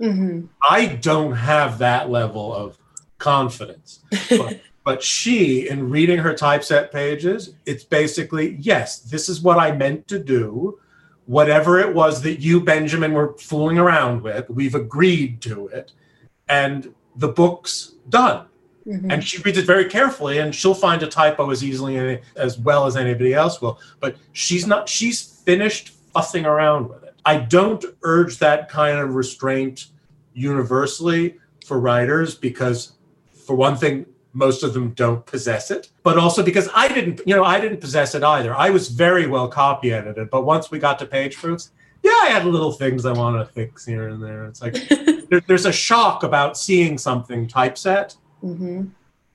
[0.00, 0.46] Mm-hmm.
[0.68, 2.78] I don't have that level of
[3.18, 4.00] confidence.
[4.30, 9.72] But, but she, in reading her typeset pages, it's basically, yes, this is what I
[9.72, 10.78] meant to do.
[11.26, 15.92] Whatever it was that you, Benjamin, were fooling around with, we've agreed to it.
[16.48, 18.46] And the book's done.
[18.86, 19.10] Mm-hmm.
[19.10, 22.86] And she reads it very carefully, and she'll find a typo as easily as well
[22.86, 23.78] as anybody else will.
[24.00, 27.14] But she's not, she's finished fussing around with it.
[27.24, 29.88] I don't urge that kind of restraint
[30.32, 32.92] universally for writers because,
[33.44, 37.34] for one thing, most of them don't possess it but also because i didn't you
[37.34, 38.54] know i didn't possess it either.
[38.54, 42.28] I was very well copy edited but once we got to page proofs yeah i
[42.30, 44.44] had little things i wanted to fix here and there.
[44.44, 44.74] It's like
[45.28, 48.86] there, there's a shock about seeing something typeset mm-hmm.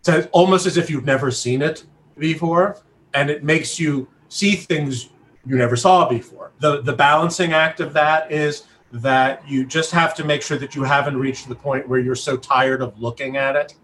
[0.08, 1.86] it's almost as if you've never seen it
[2.18, 2.78] before
[3.14, 5.10] and it makes you see things
[5.46, 6.52] you never saw before.
[6.60, 10.76] The the balancing act of that is that you just have to make sure that
[10.76, 13.76] you haven't reached the point where you're so tired of looking at it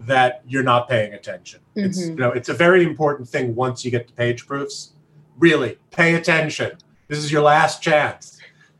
[0.00, 1.60] that you're not paying attention.
[1.76, 1.86] Mm-hmm.
[1.86, 4.92] It's you know it's a very important thing once you get to page proofs.
[5.38, 6.72] Really, pay attention.
[7.08, 8.38] This is your last chance.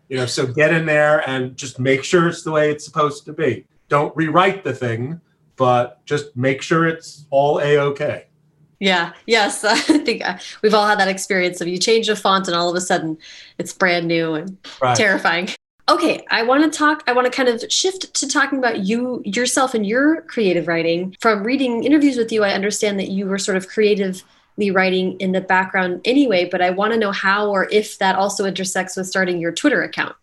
[0.08, 3.24] You know, so get in there and just make sure it's the way it's supposed
[3.24, 3.66] to be.
[3.88, 5.20] Don't rewrite the thing,
[5.56, 8.26] but just make sure it's all a okay.
[8.82, 9.12] Yeah.
[9.26, 9.64] Yes.
[9.64, 12.68] I think uh, we've all had that experience of you change a font and all
[12.68, 13.16] of a sudden
[13.58, 14.96] it's brand new and right.
[14.96, 15.48] terrifying.
[15.92, 19.20] Okay, I want to talk, I want to kind of shift to talking about you,
[19.26, 21.14] yourself, and your creative writing.
[21.20, 25.32] From reading interviews with you, I understand that you were sort of creatively writing in
[25.32, 29.06] the background anyway, but I want to know how or if that also intersects with
[29.06, 30.16] starting your Twitter account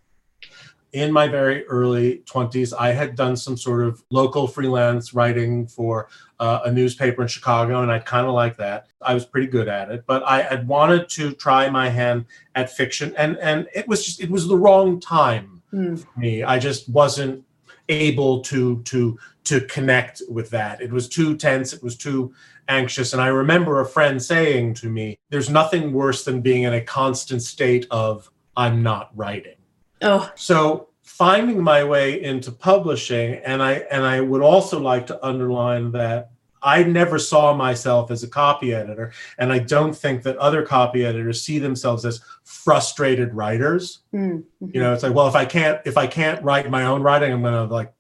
[0.92, 6.10] in my very early 20s, I had done some sort of local freelance writing for
[6.40, 8.88] uh, a newspaper in Chicago, and I kind of like that.
[9.02, 12.72] I was pretty good at it, but I had wanted to try my hand at
[12.72, 16.00] fiction, and and it was just it was the wrong time mm.
[16.00, 16.44] for me.
[16.44, 17.44] I just wasn't
[17.90, 20.82] able to to to connect with that.
[20.82, 21.74] It was too tense.
[21.74, 22.34] It was too
[22.68, 23.14] anxious.
[23.14, 26.82] And I remember a friend saying to me, "There's nothing worse than being in a
[26.82, 29.56] constant state of I'm not writing."
[30.02, 30.32] Oh.
[30.36, 35.92] So finding my way into publishing, and I and I would also like to underline
[35.94, 40.64] that I never saw myself as a copy editor, and I don't think that other
[40.66, 44.00] copy editors see themselves as frustrated writers.
[44.14, 44.68] Mm-hmm.
[44.74, 47.32] You know, it's like, well, if I can't if I can't write my own writing,
[47.32, 47.94] I'm gonna like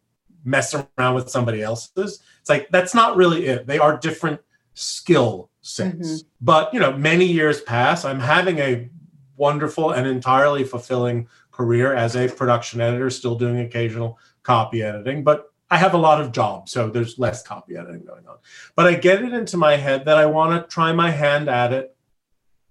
[0.43, 2.21] mess around with somebody else's.
[2.41, 3.67] It's like that's not really it.
[3.67, 4.41] They are different
[4.73, 5.95] skill sets.
[5.95, 6.27] Mm-hmm.
[6.41, 8.05] But you know, many years pass.
[8.05, 8.89] I'm having a
[9.37, 15.48] wonderful and entirely fulfilling career as a production editor, still doing occasional copy editing, but
[15.71, 18.37] I have a lot of jobs, so there's less copy editing going on.
[18.75, 21.73] But I get it into my head that I want to try my hand at
[21.73, 21.95] it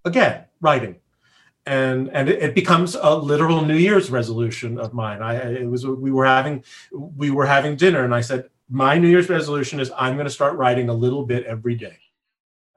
[0.04, 0.96] again, writing.
[1.64, 5.20] And and it, becomes a literal New Year's resolution of mine.
[5.20, 9.08] I it was we were having we were having dinner and I said my New
[9.08, 11.98] Year's resolution is I'm going to start writing a little bit every day.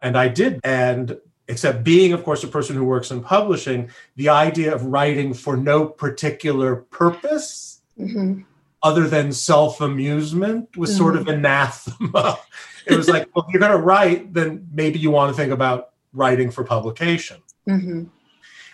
[0.01, 0.59] And I did.
[0.63, 5.33] And except being, of course, a person who works in publishing, the idea of writing
[5.33, 8.41] for no particular purpose mm-hmm.
[8.83, 10.97] Other than self amusement was mm-hmm.
[10.97, 12.37] sort of anathema.
[12.85, 15.51] it was like, well, if you're going to write, then maybe you want to think
[15.51, 17.41] about writing for publication.
[17.67, 18.05] Mm-hmm.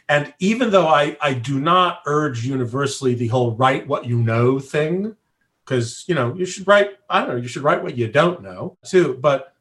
[0.10, 4.60] And even though I, I do not urge universally the whole write what you know
[4.60, 5.15] thing,
[5.65, 8.41] because, you know, you should write, I don't know, you should write what you don't
[8.41, 9.17] know too.
[9.20, 9.54] But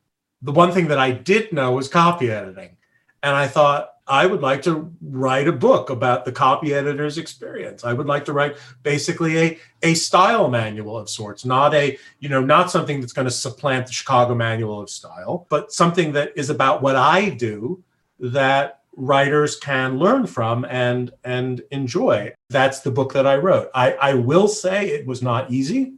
[0.42, 2.76] the one thing that I did know was copy editing.
[3.24, 7.84] And I thought, I would like to write a book about the copy editor's experience.
[7.84, 12.28] I would like to write basically a, a style manual of sorts, not a, you
[12.28, 16.32] know, not something that's going to supplant the Chicago Manual of Style, but something that
[16.36, 17.82] is about what I do
[18.20, 22.32] that writers can learn from and and enjoy.
[22.48, 23.70] That's the book that I wrote.
[23.74, 25.94] I, I will say it was not easy.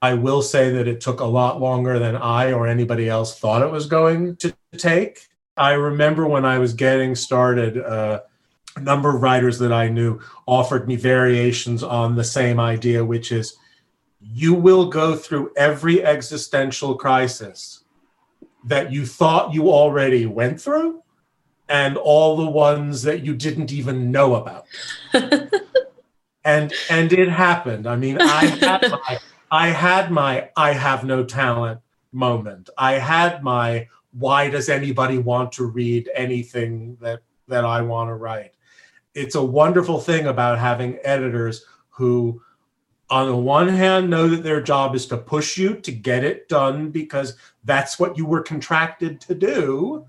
[0.00, 3.62] I will say that it took a lot longer than I or anybody else thought
[3.62, 5.28] it was going to take.
[5.56, 8.20] I remember when I was getting started, uh,
[8.76, 13.30] a number of writers that I knew offered me variations on the same idea, which
[13.30, 13.56] is
[14.20, 17.84] you will go through every existential crisis
[18.64, 21.02] that you thought you already went through
[21.68, 24.66] and all the ones that you didn't even know about.
[26.44, 27.86] and and it happened.
[27.86, 29.18] I mean, I had my
[29.50, 31.80] I had my I have no talent
[32.12, 32.70] moment.
[32.78, 38.14] I had my why does anybody want to read anything that that I want to
[38.14, 38.52] write?
[39.14, 42.40] it's a wonderful thing about having editors who
[43.10, 46.48] on the one hand know that their job is to push you to get it
[46.48, 50.04] done because that's what you were contracted to do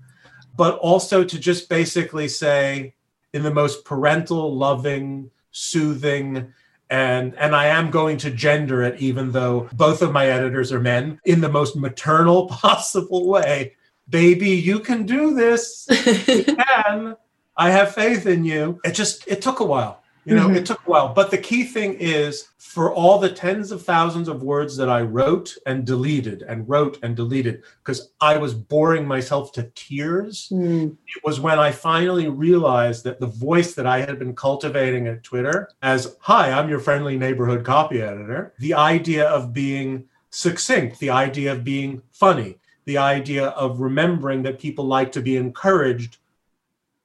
[0.56, 2.94] but also to just basically say
[3.32, 6.52] in the most parental loving soothing
[6.90, 10.80] and and I am going to gender it even though both of my editors are
[10.80, 13.74] men in the most maternal possible way
[14.08, 15.86] baby you can do this
[16.28, 17.16] you can
[17.56, 20.56] I have faith in you it just it took a while you know, mm-hmm.
[20.56, 21.12] it took a while.
[21.12, 25.02] But the key thing is for all the tens of thousands of words that I
[25.02, 30.90] wrote and deleted and wrote and deleted, because I was boring myself to tears, mm.
[30.92, 35.22] it was when I finally realized that the voice that I had been cultivating at
[35.22, 41.10] Twitter as, hi, I'm your friendly neighborhood copy editor, the idea of being succinct, the
[41.10, 46.18] idea of being funny, the idea of remembering that people like to be encouraged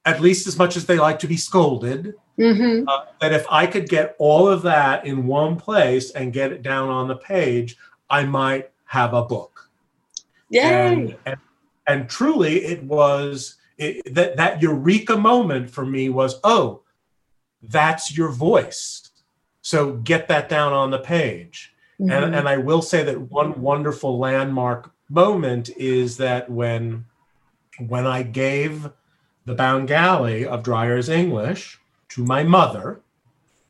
[0.06, 2.88] at least as much as they like to be scolded Mm-hmm.
[2.88, 6.62] Uh, that if I could get all of that in one place and get it
[6.62, 7.76] down on the page,
[8.08, 9.68] I might have a book.
[10.48, 10.62] Yay!
[10.62, 11.36] And, and,
[11.86, 16.80] and truly, it was it, that that eureka moment for me was, oh,
[17.62, 19.10] that's your voice.
[19.60, 21.74] So get that down on the page.
[22.00, 22.10] Mm-hmm.
[22.10, 27.04] And, and I will say that one wonderful landmark moment is that when
[27.88, 28.90] when I gave
[29.44, 31.80] the Bound Galley of Dreyer's English
[32.10, 33.00] to my mother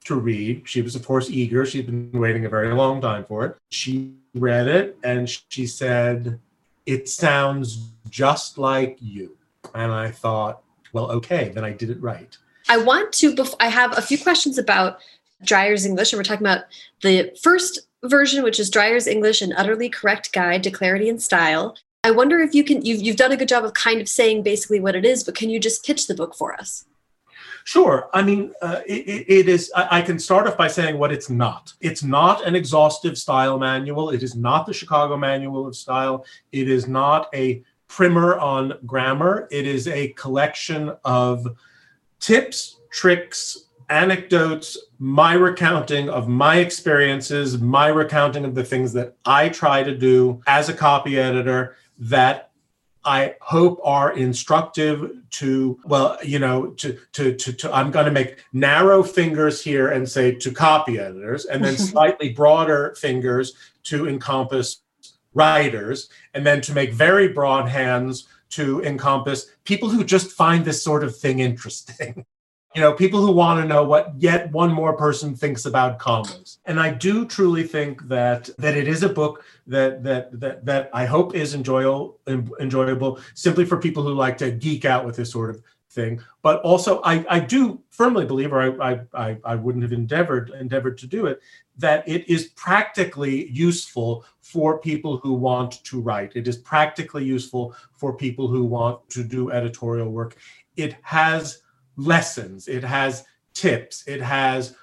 [0.04, 0.62] to read.
[0.66, 1.64] She was, of course, eager.
[1.64, 3.56] She'd been waiting a very long time for it.
[3.68, 6.40] She read it and she said,
[6.86, 9.36] It sounds just like you.
[9.74, 10.62] And I thought,
[10.92, 12.36] well, okay, then I did it right.
[12.68, 14.98] I want to, I have a few questions about
[15.44, 16.64] Dreyer's English, and we're talking about
[17.02, 21.76] the first version, which is Dreyer's English, an utterly correct guide to clarity and style.
[22.02, 24.42] I wonder if you can, you've, you've done a good job of kind of saying
[24.42, 26.86] basically what it is, but can you just pitch the book for us?
[27.64, 28.08] Sure.
[28.14, 31.28] I mean, uh, it, it is, I, I can start off by saying what it's
[31.28, 31.74] not.
[31.80, 34.10] It's not an exhaustive style manual.
[34.10, 36.24] It is not the Chicago Manual of Style.
[36.52, 39.46] It is not a primer on grammar.
[39.50, 41.46] It is a collection of
[42.18, 49.48] tips, tricks, anecdotes, my recounting of my experiences, my recounting of the things that I
[49.48, 52.50] try to do as a copy editor that
[53.02, 58.12] I hope are instructive to, well, you know, to, to, to, to I'm going to
[58.12, 64.06] make narrow fingers here and say to copy editors, and then slightly broader fingers to
[64.06, 64.82] encompass
[65.32, 70.82] writers, and then to make very broad hands to encompass people who just find this
[70.82, 72.26] sort of thing interesting.
[72.74, 76.58] you know people who want to know what yet one more person thinks about commas
[76.66, 80.90] and i do truly think that that it is a book that that that, that
[80.92, 82.18] i hope is enjoyable
[82.60, 86.20] enjoyable simply for people who like to geek out with this sort of thing.
[86.42, 90.96] But also i i do firmly believe or i i i wouldn't have endeavored endeavored
[90.98, 91.40] to do it
[91.76, 96.32] that it is practically useful for people who want to write.
[96.34, 100.36] It is practically useful for people who want to do editorial work.
[100.76, 101.62] It has
[102.00, 103.24] lessons, it has
[103.54, 104.76] tips, it has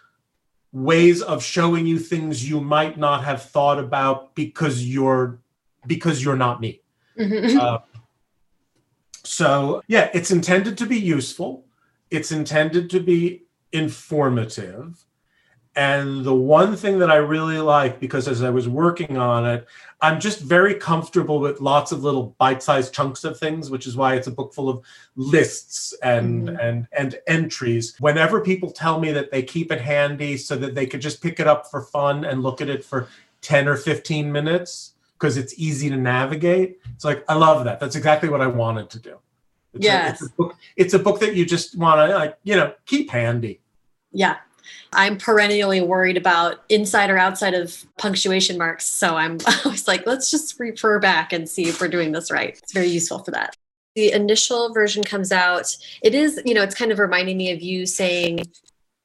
[0.71, 5.39] ways of showing you things you might not have thought about because you're
[5.85, 6.81] because you're not me.
[7.17, 7.57] Mm-hmm.
[7.59, 7.79] Uh,
[9.23, 11.65] so yeah, it's intended to be useful.
[12.11, 15.03] It's intended to be informative.
[15.77, 19.67] And the one thing that I really like, because as I was working on it,
[20.01, 24.15] I'm just very comfortable with lots of little bite-sized chunks of things, which is why
[24.15, 24.83] it's a book full of
[25.15, 26.57] lists and mm.
[26.59, 27.95] and and entries.
[27.99, 31.39] Whenever people tell me that they keep it handy so that they could just pick
[31.39, 33.07] it up for fun and look at it for
[33.41, 36.79] 10 or 15 minutes because it's easy to navigate.
[36.95, 37.79] It's like I love that.
[37.79, 39.19] That's exactly what I wanted to do.
[39.75, 40.21] It's yes.
[40.21, 42.73] A, it's, a book, it's a book that you just want to like, you know,
[42.87, 43.61] keep handy.
[44.11, 44.37] Yeah,
[44.93, 48.85] I'm perennially worried about inside or outside of punctuation marks.
[48.85, 52.57] So I'm always like, let's just refer back and see if we're doing this right.
[52.57, 53.55] It's very useful for that.
[53.95, 55.75] The initial version comes out.
[56.03, 58.43] It is, you know, it's kind of reminding me of you saying,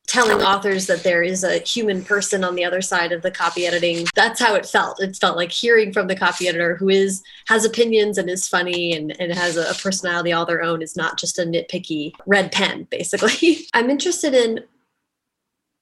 [0.06, 3.66] telling authors that there is a human person on the other side of the copy
[3.66, 7.22] editing that's how it felt it felt like hearing from the copy editor who is
[7.46, 11.18] has opinions and is funny and, and has a personality all their own is not
[11.18, 14.60] just a nitpicky red pen basically i'm interested in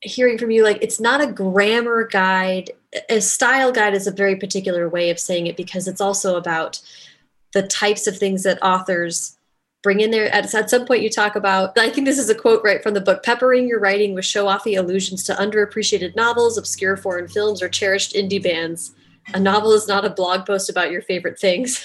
[0.03, 2.71] hearing from you like it's not a grammar guide.
[3.09, 6.81] A style guide is a very particular way of saying it because it's also about
[7.53, 9.37] the types of things that authors
[9.83, 10.33] bring in there.
[10.33, 12.95] At, at some point you talk about i think this is a quote right from
[12.95, 17.69] the book peppering your writing with show-offy allusions to underappreciated novels obscure foreign films or
[17.69, 18.93] cherished indie bands.
[19.35, 21.85] A novel is not a blog post about your favorite things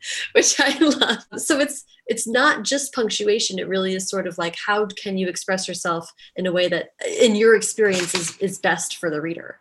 [0.32, 1.24] which i love.
[1.40, 5.28] So it's it's not just punctuation it really is sort of like how can you
[5.28, 6.90] express yourself in a way that
[7.20, 9.58] in your experience is, is best for the reader?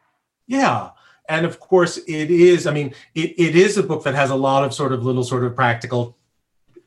[0.47, 0.89] Yeah
[1.29, 4.35] and of course it is i mean it, it is a book that has a
[4.35, 6.17] lot of sort of little sort of practical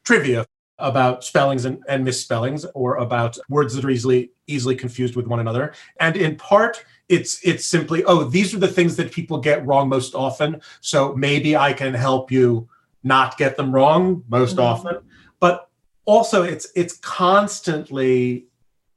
[0.03, 0.45] trivia
[0.79, 5.41] about spellings and, and misspellings or about words that are easily easily confused with one
[5.41, 5.73] another.
[6.01, 9.91] And in part it's it's simply oh these are the things that people get wrong
[9.91, 12.67] most often so maybe i can help you
[13.03, 14.65] not get them wrong most mm-hmm.
[14.65, 14.97] often
[15.45, 15.69] but
[16.07, 18.47] also it's it's constantly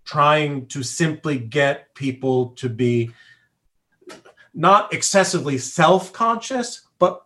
[0.06, 3.12] trying to simply get people to be
[4.54, 7.22] not excessively self-conscious but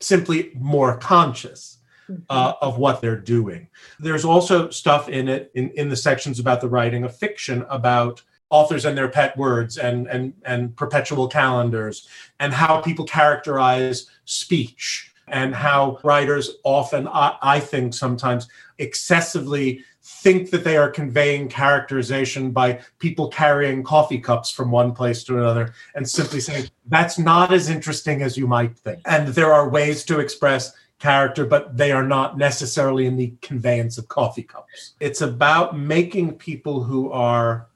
[0.00, 1.78] simply more conscious
[2.10, 2.20] mm-hmm.
[2.28, 3.68] uh, of what they're doing
[4.00, 8.22] there's also stuff in it in, in the sections about the writing of fiction about
[8.50, 12.08] authors and their pet words and and and perpetual calendars
[12.40, 18.48] and how people characterize speech and how writers often, I, I think sometimes,
[18.78, 25.24] excessively think that they are conveying characterization by people carrying coffee cups from one place
[25.24, 29.00] to another and simply saying, that's not as interesting as you might think.
[29.06, 33.96] And there are ways to express character, but they are not necessarily in the conveyance
[33.96, 34.94] of coffee cups.
[35.00, 37.68] It's about making people who are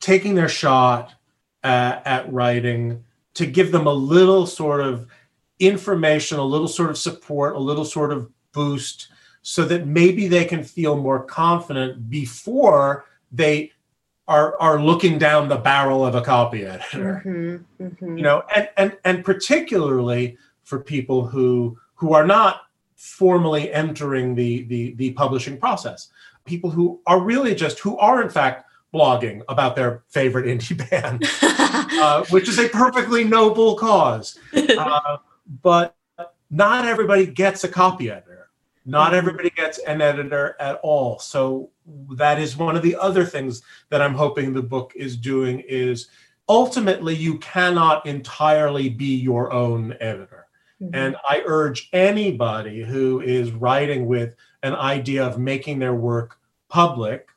[0.00, 1.14] taking their shot
[1.62, 3.04] uh, at writing
[3.34, 5.06] to give them a little sort of
[5.62, 9.08] information, a little sort of support, a little sort of boost,
[9.42, 13.72] so that maybe they can feel more confident before they
[14.28, 17.22] are are looking down the barrel of a copy editor.
[17.24, 18.16] Mm-hmm, mm-hmm.
[18.16, 22.62] You know, and and and particularly for people who who are not
[22.96, 26.08] formally entering the the the publishing process,
[26.44, 31.24] people who are really just who are in fact blogging about their favorite indie band,
[32.00, 34.38] uh, which is a perfectly noble cause.
[34.54, 35.16] Uh,
[35.62, 35.96] but
[36.50, 38.50] not everybody gets a copy editor.
[38.84, 39.14] Not mm-hmm.
[39.16, 41.18] everybody gets an editor at all.
[41.18, 41.70] So
[42.16, 46.08] that is one of the other things that I'm hoping the book is doing is
[46.48, 50.46] ultimately you cannot entirely be your own editor.
[50.80, 50.94] Mm-hmm.
[50.94, 56.38] And I urge anybody who is writing with an idea of making their work
[56.68, 57.28] public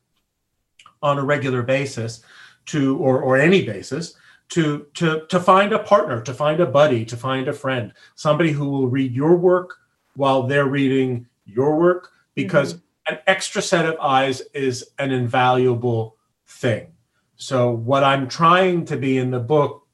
[1.01, 2.23] on a regular basis
[2.65, 4.15] to or or any basis
[4.49, 8.51] to to to find a partner to find a buddy to find a friend somebody
[8.51, 9.77] who will read your work
[10.15, 13.13] while they're reading your work because mm-hmm.
[13.13, 16.17] an extra set of eyes is an invaluable
[16.47, 16.91] thing.
[17.37, 19.87] So what i'm trying to be in the book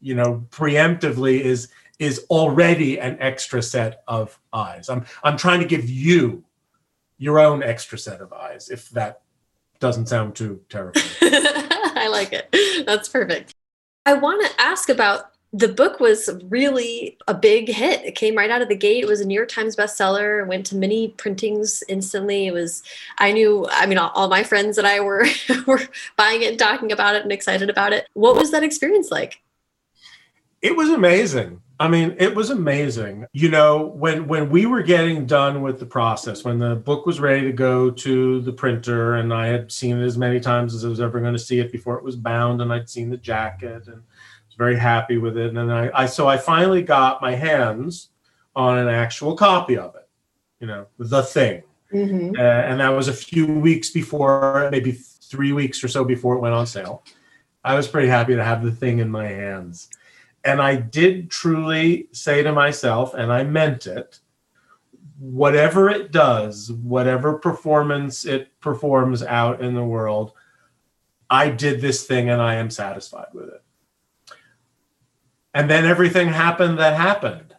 [0.00, 4.88] you know preemptively is is already an extra set of eyes.
[4.88, 6.44] I'm i'm trying to give you
[7.18, 9.22] your own extra set of eyes if that
[9.80, 12.86] doesn't sound too terrible i like it.
[12.86, 13.54] That's perfect
[14.06, 18.04] I want to ask about the book was really a big hit.
[18.04, 19.04] It came right out of the gate.
[19.04, 20.44] It was a New York Times bestseller.
[20.48, 22.48] Went to many printings instantly.
[22.48, 22.82] It was.
[23.18, 23.66] I knew.
[23.70, 25.26] I mean, all, all my friends and I were
[25.66, 25.82] were
[26.16, 28.08] buying it, and talking about it, and excited about it.
[28.14, 29.40] What was that experience like?
[30.60, 31.62] It was amazing.
[31.84, 33.26] I mean, it was amazing.
[33.34, 37.20] You know, when when we were getting done with the process, when the book was
[37.20, 40.86] ready to go to the printer, and I had seen it as many times as
[40.86, 43.18] I was ever going to see it before it was bound, and I'd seen the
[43.18, 43.96] jacket and
[44.46, 45.54] was very happy with it.
[45.54, 48.08] And I, I so I finally got my hands
[48.56, 50.08] on an actual copy of it.
[50.60, 52.30] You know, the thing, mm-hmm.
[52.34, 56.40] uh, and that was a few weeks before, maybe three weeks or so before it
[56.40, 57.04] went on sale.
[57.62, 59.90] I was pretty happy to have the thing in my hands
[60.44, 64.20] and I did truly say to myself, and I meant it,
[65.18, 70.32] whatever it does, whatever performance it performs out in the world,
[71.30, 73.62] I did this thing and I am satisfied with it.
[75.54, 77.54] And then everything happened that happened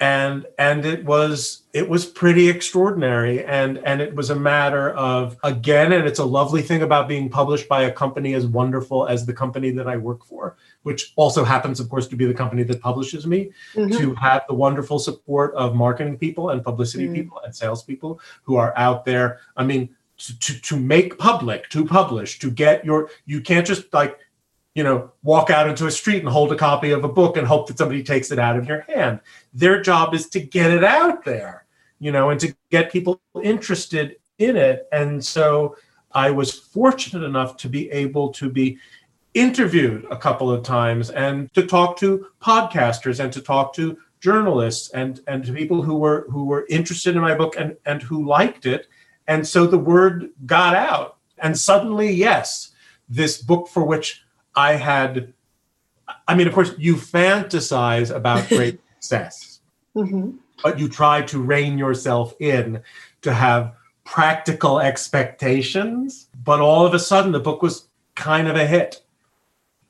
[0.00, 5.36] and and it was it was pretty extraordinary and and it was a matter of
[5.42, 9.26] again and it's a lovely thing about being published by a company as wonderful as
[9.26, 12.62] the company that I work for which also happens of course to be the company
[12.62, 13.96] that publishes me mm-hmm.
[13.96, 17.14] to have the wonderful support of marketing people and publicity mm-hmm.
[17.14, 21.84] people and salespeople who are out there I mean to, to, to make public to
[21.84, 24.18] publish to get your you can't just like
[24.78, 27.44] you know, walk out into a street and hold a copy of a book and
[27.44, 29.18] hope that somebody takes it out of your hand.
[29.52, 31.66] Their job is to get it out there,
[31.98, 34.86] you know, and to get people interested in it.
[34.92, 35.76] And so
[36.12, 38.78] I was fortunate enough to be able to be
[39.34, 44.90] interviewed a couple of times and to talk to podcasters and to talk to journalists
[44.90, 48.26] and and to people who were who were interested in my book and and who
[48.26, 48.88] liked it
[49.28, 52.72] and so the word got out and suddenly yes
[53.08, 54.24] this book for which
[54.54, 55.32] I had,
[56.26, 59.60] I mean, of course, you fantasize about great success,
[59.94, 60.32] mm-hmm.
[60.62, 62.82] but you try to rein yourself in
[63.22, 63.74] to have
[64.04, 66.28] practical expectations.
[66.44, 69.02] But all of a sudden, the book was kind of a hit.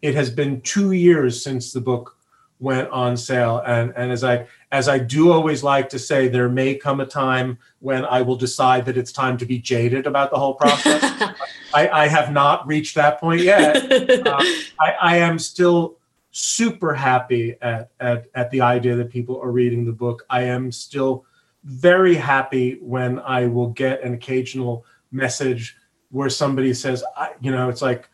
[0.03, 2.17] It has been two years since the book
[2.61, 6.49] went on sale, and and as I as I do always like to say, there
[6.49, 10.31] may come a time when I will decide that it's time to be jaded about
[10.31, 11.03] the whole process.
[11.75, 13.77] I, I, have not reached that point yet.
[14.27, 14.43] Uh,
[14.81, 15.99] I, I am still
[16.31, 20.25] super happy at, at, at the idea that people are reading the book.
[20.29, 21.25] I am still
[21.65, 25.77] very happy when I will get an occasional message
[26.11, 28.09] where somebody says, I, you know, it's like,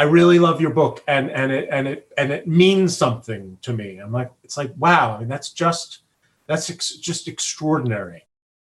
[0.00, 3.74] I really love your book and and it and it and it means something to
[3.74, 3.98] me.
[3.98, 6.04] I'm like, it's like, wow, I mean, that's just
[6.46, 8.26] that's ex- just extraordinary.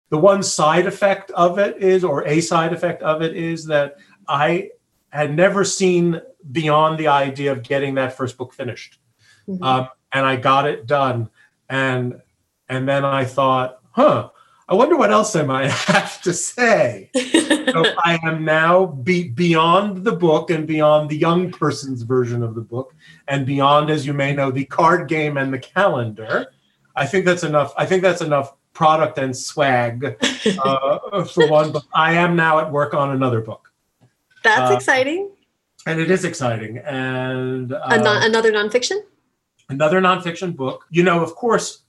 [0.08, 3.98] The one side effect of it is, or a side effect of it is that
[4.26, 4.70] I
[5.10, 6.20] had never seen
[6.50, 8.98] beyond the idea of getting that first book finished.
[9.46, 9.62] Mm-hmm.
[9.62, 11.30] Um, and I got it done.
[11.68, 12.20] And
[12.68, 14.30] and then I thought, huh,
[14.70, 17.10] I wonder what else am I might have to say.
[17.14, 22.54] so I am now be, beyond the book and beyond the young person's version of
[22.54, 22.94] the book,
[23.28, 26.52] and beyond, as you may know, the card game and the calendar.
[26.96, 27.74] I think that's enough.
[27.76, 30.16] I think that's enough product and swag
[30.64, 31.72] uh, for one.
[31.72, 33.72] But I am now at work on another book.
[34.42, 35.30] That's uh, exciting
[35.86, 36.78] and it is exciting.
[36.78, 39.00] And uh, non- another nonfiction,
[39.68, 40.84] another nonfiction book.
[40.90, 41.82] You know, of course,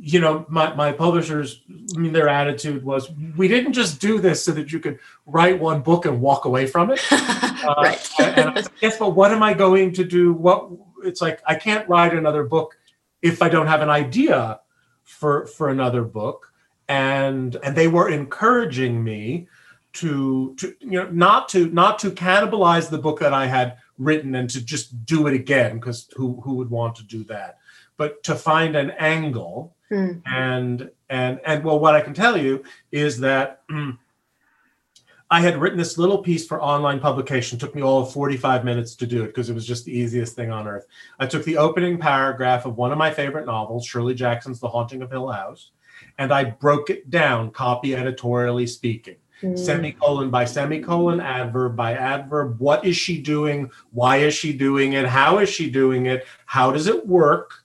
[0.00, 1.62] you know my my publishers.
[1.94, 5.60] I mean, their attitude was, we didn't just do this so that you could write
[5.60, 7.00] one book and walk away from it.
[7.10, 8.10] uh, right.
[8.20, 10.32] and I said, yes, but what am I going to do?
[10.32, 10.70] What
[11.04, 12.76] it's like, I can't write another book
[13.22, 14.60] if I don't have an idea
[15.02, 16.52] for for another book.
[16.88, 19.48] And and they were encouraging me
[19.92, 24.34] to to you know not to not to cannibalize the book that I had written
[24.34, 27.58] and to just do it again because who who would want to do that
[28.00, 30.22] but to find an angle mm.
[30.24, 33.60] and and and well what I can tell you is that
[35.30, 37.56] I had written this little piece for online publication.
[37.56, 39.92] It took me all of 45 minutes to do it because it was just the
[39.92, 40.86] easiest thing on earth.
[41.18, 45.02] I took the opening paragraph of one of my favorite novels, Shirley Jackson's The Haunting
[45.02, 45.72] of Hill House,
[46.16, 49.58] and I broke it down, copy editorially speaking mm.
[49.58, 52.58] semicolon by semicolon, adverb by adverb.
[52.60, 53.70] What is she doing?
[53.92, 55.06] Why is she doing it?
[55.06, 56.26] How is she doing it?
[56.46, 57.59] How does it work?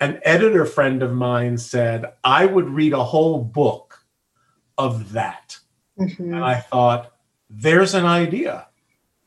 [0.00, 4.04] An editor friend of mine said, I would read a whole book
[4.78, 5.58] of that.
[5.98, 6.34] Mm-hmm.
[6.34, 7.12] And I thought,
[7.48, 8.68] there's an idea.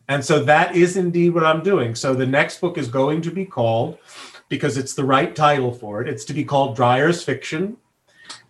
[0.07, 1.95] And so that is indeed what I'm doing.
[1.95, 3.99] So the next book is going to be called,
[4.49, 7.77] because it's the right title for it, it's to be called Dreyer's Fiction.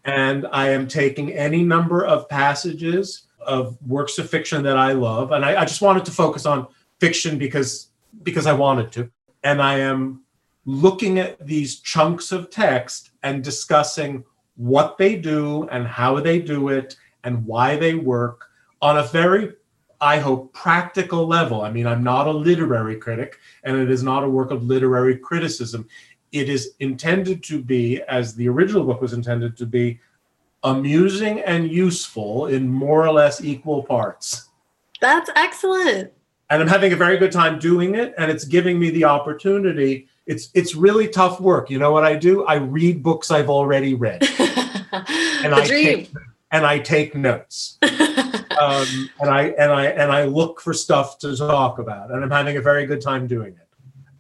[0.06, 5.32] And I am taking any number of passages of works of fiction that I love,
[5.32, 6.68] and I, I just wanted to focus on
[7.00, 7.90] fiction because
[8.24, 9.12] because I wanted to,
[9.44, 10.23] and I am
[10.66, 14.24] looking at these chunks of text and discussing
[14.56, 18.50] what they do and how they do it and why they work
[18.82, 19.54] on a very
[20.02, 21.62] I hope practical level.
[21.62, 25.18] I mean, I'm not a literary critic and it is not a work of literary
[25.18, 25.88] criticism.
[26.34, 30.02] It is intended to be, as the original book was intended to be,
[30.64, 34.50] amusing and useful in more or less equal parts.
[35.00, 36.12] That's excellent.
[36.50, 40.08] And I'm having a very good time doing it, and it's giving me the opportunity.
[40.26, 41.70] It's it's really tough work.
[41.70, 42.46] You know what I do?
[42.46, 45.86] I read books I've already read, and I dream.
[45.86, 46.14] take
[46.52, 51.36] and I take notes, um, and I and I and I look for stuff to
[51.36, 53.68] talk about, and I'm having a very good time doing it.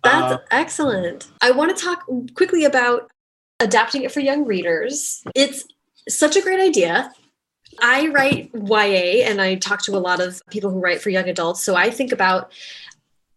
[0.04, 1.32] That's uh, excellent.
[1.41, 3.10] I want to talk quickly about
[3.60, 5.24] adapting it for young readers.
[5.36, 5.66] It's
[6.10, 7.14] such a great idea.
[7.82, 11.30] I write YA and I talk to a lot of people who write for young
[11.30, 11.64] adults.
[11.64, 12.51] So I think about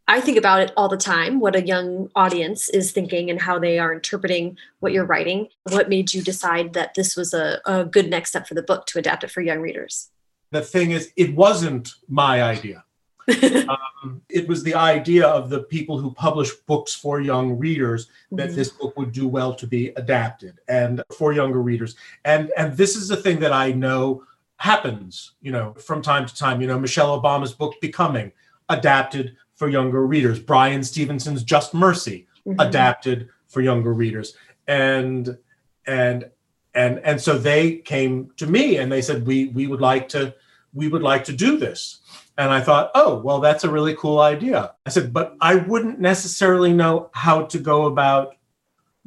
[0.09, 3.59] I think about it all the time what a young audience is thinking and how
[3.59, 5.49] they are interpreting what you're writing.
[5.65, 8.87] What made you decide that this was a, a good next step for the book
[8.87, 10.11] to adapt it for young readers?
[10.53, 12.85] The thing is, it wasn't my idea.
[13.69, 18.49] um, it was the idea of the people who publish books for young readers that
[18.49, 18.57] mm-hmm.
[18.57, 21.97] this book would do well to be adapted and for younger readers.
[22.25, 24.23] And and this is the thing that I know
[24.59, 26.61] happens, you know, from time to time.
[26.61, 28.31] You know, Michelle Obama's book Becoming
[28.69, 30.39] adapted for younger readers.
[30.39, 32.61] Bryan Stevenson's Just Mercy mm-hmm.
[32.61, 34.35] adapted for younger readers.
[34.69, 35.37] And
[35.87, 36.31] and
[36.75, 40.35] and and so they came to me and they said we we would like to
[40.73, 42.01] we would like to do this
[42.39, 44.75] and I thought, oh, well, that's a really cool idea.
[44.85, 48.37] I said, but I wouldn't necessarily know how to go about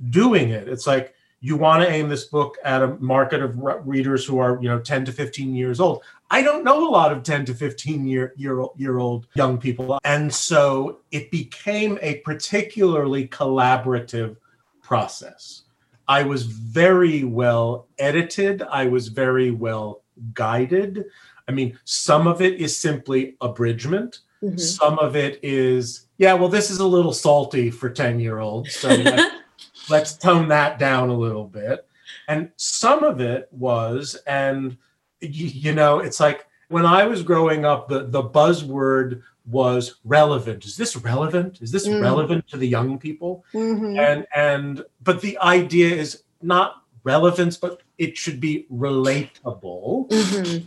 [0.09, 0.67] doing it.
[0.67, 4.39] It's like you want to aim this book at a market of re- readers who
[4.39, 6.03] are, you know, 10 to 15 years old.
[6.31, 9.99] I don't know a lot of 10 to 15 year, year, year old young people.
[10.03, 14.35] And so it became a particularly collaborative
[14.81, 15.63] process.
[16.07, 18.61] I was very well edited.
[18.63, 20.01] I was very well
[20.33, 21.05] guided.
[21.47, 24.19] I mean, some of it is simply abridgment.
[24.43, 24.57] Mm-hmm.
[24.57, 28.75] Some of it is, yeah, well, this is a little salty for 10 year olds.
[28.75, 28.89] So
[29.89, 31.87] let's, tone that down a little bit.
[32.27, 34.77] And some of it was, and
[35.21, 40.65] you, you know, it's like when I was growing up, the, the buzzword was relevant.
[40.65, 41.61] Is this relevant?
[41.61, 42.01] Is this mm.
[42.01, 43.43] relevant to the young people?
[43.53, 43.99] Mm-hmm.
[43.99, 50.09] And and but the idea is not relevance, but it should be relatable.
[50.09, 50.63] Mm-hmm.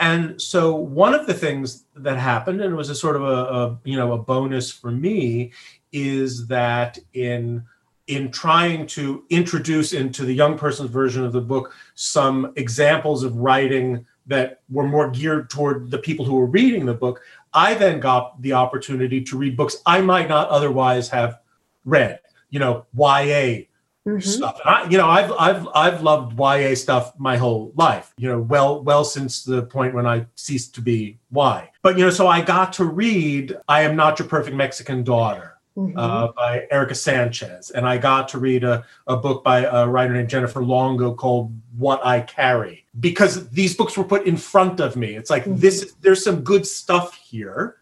[0.00, 3.26] And so one of the things that happened, and it was a sort of a,
[3.26, 5.52] a you know a bonus for me,
[5.92, 7.64] is that in
[8.06, 13.36] in trying to introduce into the young person's version of the book some examples of
[13.36, 17.20] writing that were more geared toward the people who were reading the book,
[17.52, 21.40] I then got the opportunity to read books I might not otherwise have
[21.84, 22.20] read.
[22.50, 23.66] You know, YA
[24.06, 24.20] mm-hmm.
[24.20, 24.60] stuff.
[24.64, 28.12] And I, you know, I've I've I've loved YA stuff my whole life.
[28.16, 31.70] You know, well well since the point when I ceased to be Y.
[31.82, 35.53] But you know, so I got to read "I Am Not Your Perfect Mexican Daughter."
[35.76, 35.98] Mm-hmm.
[35.98, 37.70] Uh, by Erika Sanchez.
[37.70, 41.52] And I got to read a, a book by a writer named Jennifer Longo called
[41.76, 45.16] What I Carry because these books were put in front of me.
[45.16, 45.58] It's like, mm-hmm.
[45.58, 47.78] this, there's some good stuff here.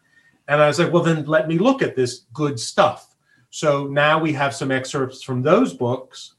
[0.49, 3.15] And I was like, well, then let me look at this good stuff.
[3.51, 6.37] So now we have some excerpts from those books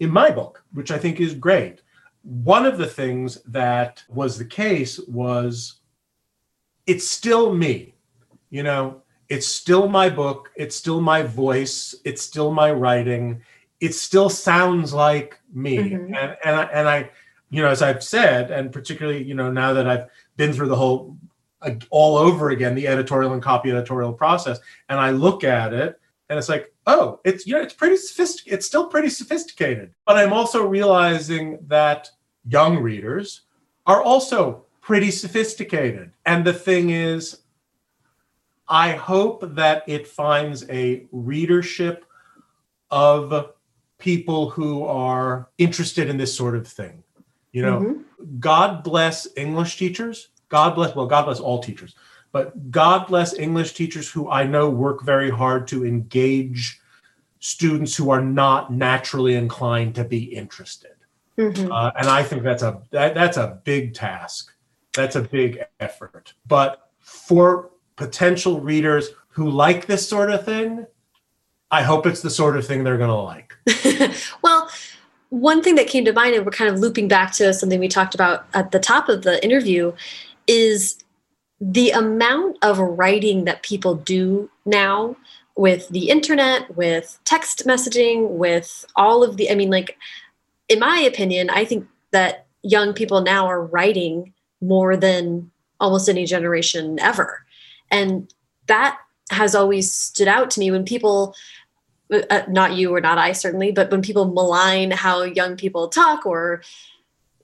[0.00, 1.80] in my book, which I think is great.
[2.22, 5.76] One of the things that was the case was
[6.86, 7.94] it's still me.
[8.50, 13.42] You know, it's still my book, it's still my voice, it's still my writing.
[13.80, 15.78] It still sounds like me.
[15.78, 16.14] Mm-hmm.
[16.14, 17.10] And and I, and I
[17.50, 20.06] you know, as I've said, and particularly, you know, now that I've
[20.36, 21.16] been through the whole
[21.90, 24.58] all over again the editorial and copy editorial process
[24.88, 28.58] and i look at it and it's like oh it's you know it's pretty sophisticated
[28.58, 32.10] it's still pretty sophisticated but i'm also realizing that
[32.48, 33.42] young readers
[33.86, 37.41] are also pretty sophisticated and the thing is
[38.72, 42.06] I hope that it finds a readership
[42.90, 43.52] of
[43.98, 47.04] people who are interested in this sort of thing.
[47.52, 48.38] You know, mm-hmm.
[48.40, 50.30] God bless English teachers.
[50.48, 51.96] God bless, well, God bless all teachers,
[52.32, 56.80] but God bless English teachers who I know work very hard to engage
[57.40, 60.94] students who are not naturally inclined to be interested.
[61.36, 61.70] Mm-hmm.
[61.70, 64.50] Uh, and I think that's a that, that's a big task.
[64.94, 66.32] That's a big effort.
[66.46, 70.86] But for potential readers who like this sort of thing,
[71.70, 73.54] I hope it's the sort of thing they're going to like.
[74.42, 74.70] well,
[75.30, 77.88] one thing that came to mind, and we're kind of looping back to something we
[77.88, 79.92] talked about at the top of the interview,
[80.46, 80.98] is
[81.60, 85.16] the amount of writing that people do now
[85.56, 89.96] with the internet, with text messaging, with all of the, I mean, like,
[90.68, 96.24] in my opinion, I think that young people now are writing more than almost any
[96.24, 97.41] generation ever.
[97.92, 98.32] And
[98.66, 98.98] that
[99.30, 101.34] has always stood out to me when people,
[102.10, 106.26] uh, not you or not I certainly, but when people malign how young people talk
[106.26, 106.62] or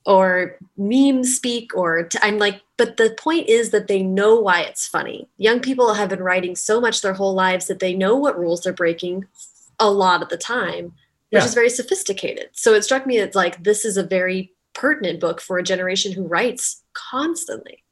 [0.06, 4.62] or memes speak or i I'm like, but the point is that they know why
[4.62, 5.28] it's funny.
[5.36, 8.62] Young people have been writing so much their whole lives that they know what rules
[8.62, 9.26] they're breaking
[9.78, 10.84] a lot of the time,
[11.30, 11.44] which yeah.
[11.44, 12.48] is very sophisticated.
[12.52, 16.12] So it struck me as like this is a very pertinent book for a generation
[16.12, 17.84] who writes constantly.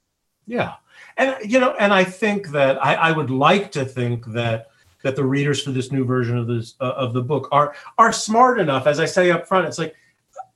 [0.46, 0.76] Yeah
[1.16, 4.68] and you know, and I think that I, I would like to think that
[5.02, 8.12] that the readers for this new version of this uh, of the book are are
[8.12, 8.86] smart enough.
[8.86, 9.94] As I say up front, it's like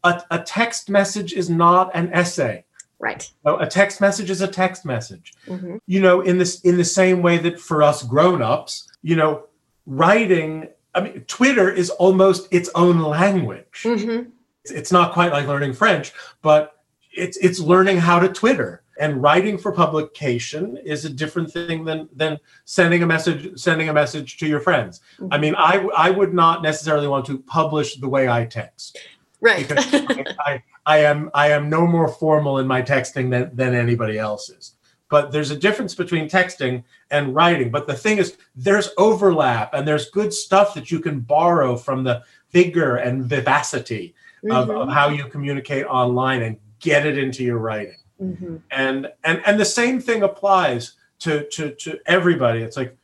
[0.04, 2.64] a, a text message is not an essay.
[2.98, 3.30] Right.
[3.46, 5.32] a text message is a text message.
[5.46, 5.78] Mm-hmm.
[5.86, 9.44] You know, in this in the same way that for us grown-ups, you know,
[9.86, 13.84] writing, I mean, Twitter is almost its own language.
[13.84, 14.28] Mm-hmm.
[14.64, 19.22] It's, it's not quite like learning French, but it's it's learning how to Twitter and
[19.22, 24.36] writing for publication is a different thing than than sending a message sending a message
[24.36, 25.32] to your friends mm-hmm.
[25.32, 28.98] i mean i i would not necessarily want to publish the way i text
[29.40, 33.74] right I, I, I am i am no more formal in my texting than than
[33.74, 34.74] anybody else is
[35.08, 39.88] but there's a difference between texting and writing but the thing is there's overlap and
[39.88, 42.22] there's good stuff that you can borrow from the
[42.52, 44.54] vigor and vivacity mm-hmm.
[44.54, 44.90] of, of mm-hmm.
[44.90, 48.56] how you communicate online and get it into your writing Mm-hmm.
[48.70, 52.60] And and and the same thing applies to to to everybody.
[52.60, 52.96] It's like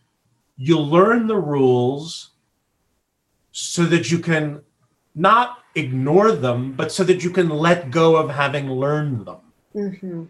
[0.57, 2.31] you learn the rules
[3.53, 4.61] so that you can
[5.15, 9.41] not ignore them, but so that you can let go of having learned them.
[9.75, 10.25] Mm-hmm.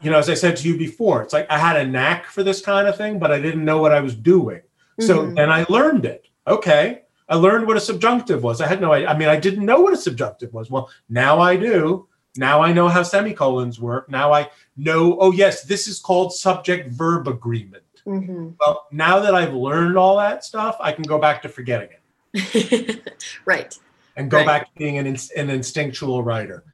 [0.00, 2.42] You know, as I said to you before, it's like I had a knack for
[2.42, 4.58] this kind of thing, but I didn't know what I was doing.
[4.58, 5.06] Mm-hmm.
[5.06, 6.26] So then I learned it.
[6.46, 7.02] Okay.
[7.28, 8.60] I learned what a subjunctive was.
[8.60, 9.08] I had no idea.
[9.08, 10.70] I mean, I didn't know what a subjunctive was.
[10.70, 12.08] Well, now I do.
[12.36, 14.10] Now I know how semicolons work.
[14.10, 17.82] Now I know, oh, yes, this is called subject verb agreement.
[18.06, 18.50] Mm-hmm.
[18.58, 21.90] Well, now that I've learned all that stuff, I can go back to forgetting
[22.34, 23.12] it.
[23.44, 23.78] right.
[24.16, 24.46] And go right.
[24.46, 26.64] back to being an, an instinctual writer.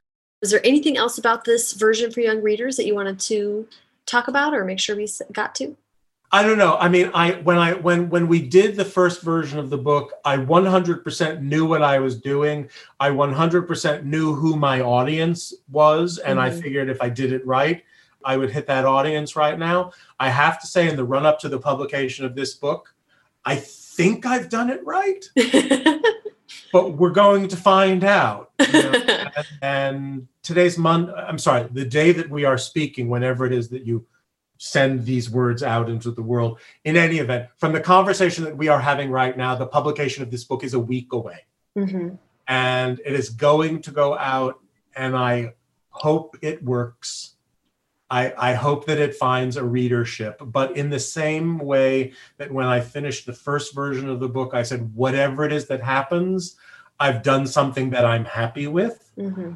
[0.41, 3.67] Is there anything else about this version for young readers that you wanted to
[4.05, 5.75] talk about or make sure we got to?
[6.31, 6.77] I don't know.
[6.77, 10.13] I mean, I when I when when we did the first version of the book,
[10.23, 12.69] I 100% knew what I was doing.
[12.99, 16.57] I 100% knew who my audience was, and mm-hmm.
[16.57, 17.83] I figured if I did it right,
[18.23, 19.91] I would hit that audience right now.
[20.19, 22.93] I have to say, in the run up to the publication of this book,
[23.43, 25.25] I think I've done it right.
[26.71, 28.51] but we're going to find out.
[28.71, 28.91] You know?
[29.01, 31.09] and, and today's month.
[31.15, 34.05] I'm sorry, the day that we are speaking, whenever it is that you
[34.59, 36.59] send these words out into the world.
[36.83, 40.29] In any event, from the conversation that we are having right now, the publication of
[40.29, 41.45] this book is a week away.
[41.77, 42.15] Mm-hmm.
[42.47, 44.59] And it is going to go out,
[44.95, 45.53] and I
[45.89, 47.35] hope it works.
[48.09, 50.41] I, I hope that it finds a readership.
[50.41, 54.53] But in the same way that when I finished the first version of the book,
[54.53, 56.57] I said, whatever it is that happens,
[56.99, 59.09] I've done something that I'm happy with.
[59.17, 59.53] Mm-hmm.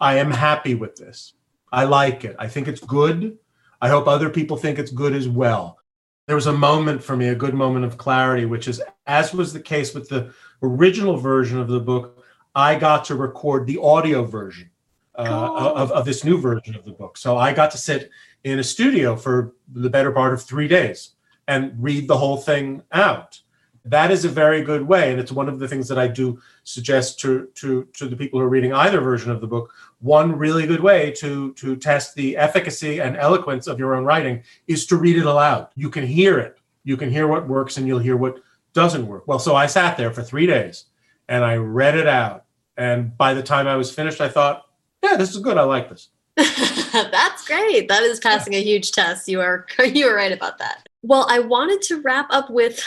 [0.00, 1.34] I am happy with this.
[1.70, 2.36] I like it.
[2.38, 3.36] I think it's good.
[3.80, 5.78] I hope other people think it's good as well.
[6.26, 9.52] There was a moment for me, a good moment of clarity, which is as was
[9.52, 12.22] the case with the original version of the book,
[12.54, 14.70] I got to record the audio version
[15.16, 17.16] uh, of, of this new version of the book.
[17.16, 18.10] So I got to sit
[18.44, 21.10] in a studio for the better part of three days
[21.46, 23.40] and read the whole thing out
[23.88, 26.40] that is a very good way and it's one of the things that i do
[26.68, 30.36] suggest to to to the people who are reading either version of the book one
[30.36, 34.84] really good way to to test the efficacy and eloquence of your own writing is
[34.84, 35.68] to read it aloud.
[35.76, 36.58] You can hear it.
[36.84, 38.40] You can hear what works and you'll hear what
[38.74, 39.26] doesn't work.
[39.26, 40.84] Well so i sat there for three days
[41.28, 42.44] and i read it out.
[42.76, 44.66] And by the time i was finished i thought
[45.02, 45.56] yeah this is good.
[45.56, 46.08] I like this.
[46.36, 47.88] That's great.
[47.88, 49.26] That is passing a huge test.
[49.26, 52.82] You are you are right about that well, I wanted to wrap up with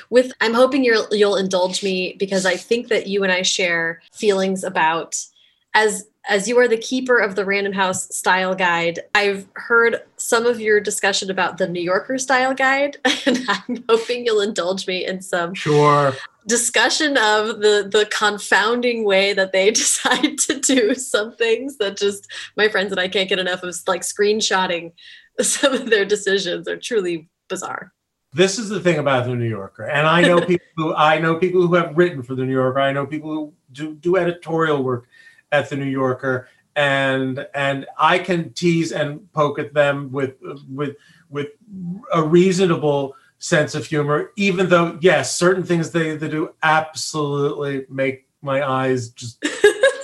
[0.10, 4.00] with I'm hoping you'll you'll indulge me because I think that you and I share
[4.12, 5.22] feelings about
[5.74, 10.46] as as you are the keeper of the Random House style guide, I've heard some
[10.46, 12.96] of your discussion about the New Yorker style guide,
[13.26, 16.14] and I'm hoping you'll indulge me in some sure.
[16.46, 22.30] discussion of the the confounding way that they decide to do some things that just
[22.56, 24.92] my friends and I can't get enough of like screenshotting
[25.40, 27.92] some of their decisions are truly bizarre.
[28.34, 31.36] This is the thing about the New Yorker, and I know people who I know
[31.36, 32.80] people who have written for the New Yorker.
[32.80, 35.06] I know people who do, do editorial work
[35.50, 40.34] at the New Yorker, and and I can tease and poke at them with
[40.68, 40.96] with
[41.28, 41.48] with
[42.12, 48.28] a reasonable sense of humor, even though yes, certain things they, they do absolutely make
[48.40, 49.44] my eyes just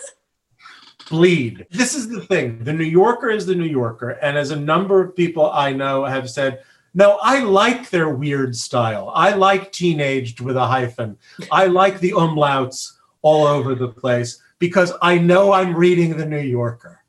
[1.09, 1.67] bleed.
[1.71, 2.65] This is the thing.
[2.65, 6.05] The New Yorker is the New Yorker, and as a number of people I know
[6.05, 6.63] have said,
[6.99, 9.13] no, I like their weird style.
[9.15, 11.17] I like teenaged with a hyphen.
[11.53, 16.41] I like the umlauts all over the place because I know I'm reading the New
[16.41, 17.01] Yorker.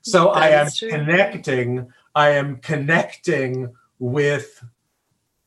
[0.00, 0.88] So that I am true.
[0.88, 4.64] connecting, I am connecting with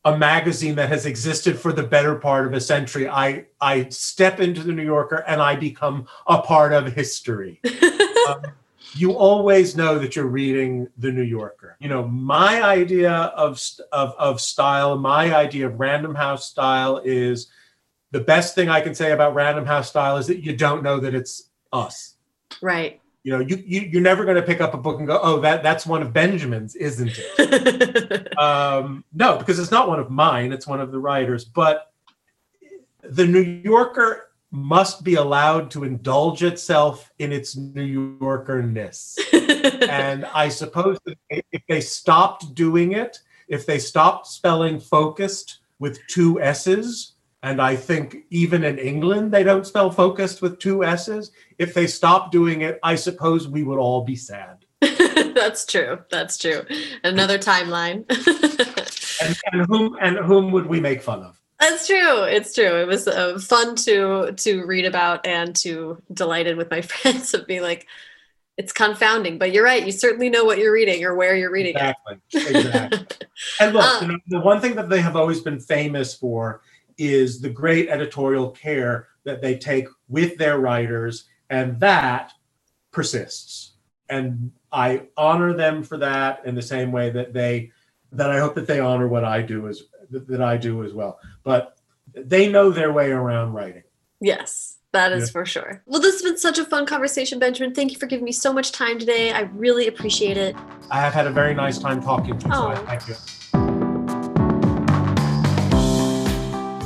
[0.06, 3.10] a magazine that has existed for the better part of a century.
[3.10, 7.62] I I step into the New Yorker and I become a part of history.
[8.30, 8.44] um,
[8.96, 11.76] you always know that you're reading the New Yorker.
[11.80, 17.48] You know, my idea of, of, of style, my idea of Random House style is
[18.12, 21.00] the best thing I can say about Random House style is that you don't know
[21.00, 22.16] that it's us.
[22.62, 23.02] Right.
[23.24, 25.40] You know, you, you you're never going to pick up a book and go, oh,
[25.42, 28.38] that that's one of Benjamin's, isn't it?
[28.38, 30.54] um, no, because it's not one of mine.
[30.54, 31.44] It's one of the writers.
[31.44, 31.92] But
[33.02, 39.20] the New Yorker must be allowed to indulge itself in its New Yorkerness.
[39.90, 40.98] and I suppose
[41.30, 47.76] if they stopped doing it, if they stopped spelling focused with two S's, and I
[47.76, 52.62] think even in England they don't spell focused with two S's, if they stopped doing
[52.62, 54.66] it, I suppose we would all be sad.
[54.82, 56.00] That's true.
[56.10, 56.66] That's true.
[57.04, 58.06] Another timeline.
[59.22, 61.40] and, and whom and whom would we make fun of?
[61.60, 62.24] That's true.
[62.24, 62.82] It's true.
[62.82, 67.48] It was uh, fun to to read about and to delighted with my friends of
[67.48, 67.88] being like,
[68.58, 69.38] it's confounding.
[69.38, 69.86] But you're right.
[69.86, 72.18] You certainly know what you're reading or where you're reading exactly.
[72.32, 72.56] it.
[72.56, 73.18] Exactly.
[73.60, 76.62] and look, um, you know, the one thing that they have always been famous for
[76.98, 82.34] is the great editorial care that they take with their writers, and that
[82.92, 83.74] persists.
[84.10, 87.72] And I honor them for that in the same way that they
[88.12, 91.20] that I hope that they honor what I do as that I do as well.
[91.44, 91.78] But
[92.14, 93.84] they know their way around writing.
[94.22, 95.32] Yes, That is yeah.
[95.32, 95.84] for sure.
[95.86, 97.74] Well, this has been such a fun conversation, Benjamin.
[97.74, 99.32] Thank you for giving me so much time today.
[99.32, 100.56] I really appreciate it.
[100.90, 102.54] I have had a very nice time talking to you.
[102.54, 102.76] Oh.
[102.76, 103.16] So thank you.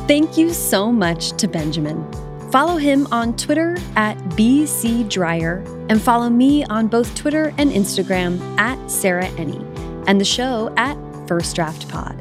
[0.07, 2.03] Thank you so much to Benjamin.
[2.51, 8.39] Follow him on Twitter at BC BCDreyer and follow me on both Twitter and Instagram
[8.57, 9.63] at Sarah Enni
[10.07, 10.97] and the show at
[11.27, 12.17] First Draft Pod.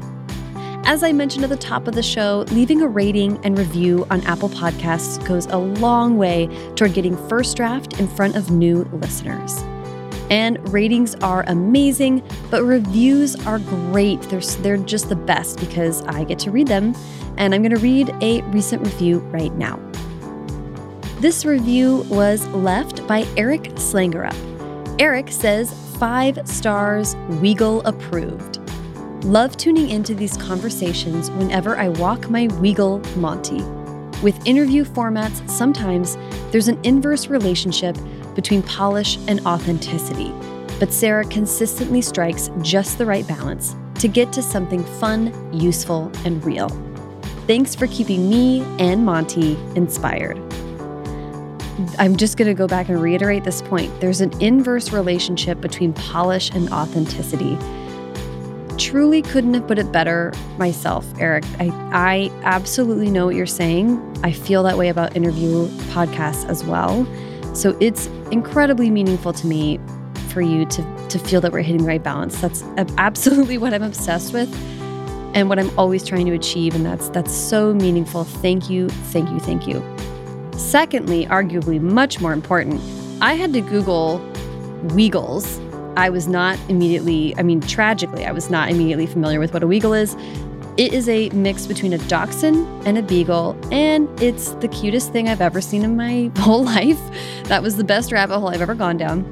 [0.85, 4.21] As I mentioned at the top of the show, leaving a rating and review on
[4.21, 9.57] Apple Podcasts goes a long way toward getting First Draft in front of new listeners.
[10.31, 14.21] And ratings are amazing, but reviews are great.
[14.23, 16.95] They're, they're just the best because I get to read them.
[17.37, 19.79] And I'm going to read a recent review right now.
[21.19, 24.35] This review was left by Eric Slangerup.
[24.99, 28.58] Eric says five stars, Weagle approved.
[29.23, 33.61] Love tuning into these conversations whenever I walk my Weagle Monty.
[34.23, 36.17] With interview formats, sometimes
[36.51, 37.97] there's an inverse relationship
[38.33, 40.31] between polish and authenticity,
[40.79, 46.41] but Sarah consistently strikes just the right balance to get to something fun, useful, and
[46.45, 46.69] real.
[47.45, 50.37] Thanks for keeping me and Monty inspired.
[51.97, 53.99] I'm just going to go back and reiterate this point.
[53.99, 57.57] There's an inverse relationship between polish and authenticity.
[58.79, 61.43] Truly couldn't have put it better myself, Eric.
[61.59, 63.99] I, I absolutely know what you're saying.
[64.23, 67.05] I feel that way about interview podcasts as well.
[67.53, 69.79] So it's incredibly meaningful to me
[70.29, 72.39] for you to, to feel that we're hitting the right balance.
[72.39, 72.63] That's
[72.97, 74.51] absolutely what I'm obsessed with
[75.35, 76.73] and what I'm always trying to achieve.
[76.73, 78.23] And that's that's so meaningful.
[78.23, 79.83] Thank you, thank you, thank you.
[80.57, 82.81] Secondly, arguably much more important,
[83.21, 84.19] I had to Google
[84.87, 85.59] Weagles.
[85.99, 89.67] I was not immediately, I mean, tragically, I was not immediately familiar with what a
[89.67, 90.15] Weagle is.
[90.77, 95.27] It is a mix between a dachshund and a beagle, and it's the cutest thing
[95.27, 96.97] I've ever seen in my whole life.
[97.49, 99.25] That was the best rabbit hole I've ever gone down.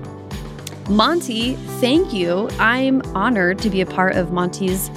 [0.90, 2.50] Monty, thank you.
[2.60, 4.92] I'm honored to be a part of Monty's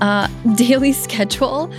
[0.00, 1.70] uh, daily schedule.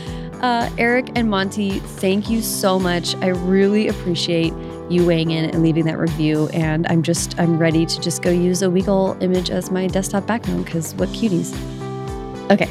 [0.43, 3.15] Uh, Eric and Monty, thank you so much.
[3.15, 4.53] I really appreciate
[4.93, 6.47] you weighing in and leaving that review.
[6.49, 10.25] And I'm just, I'm ready to just go use a Weagle image as my desktop
[10.27, 11.53] background because what cuties.
[12.51, 12.69] Okay.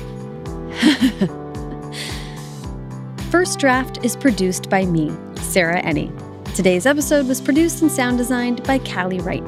[3.30, 6.10] First Draft is produced by me, Sarah Enni.
[6.54, 9.46] Today's episode was produced and sound designed by Callie Wright.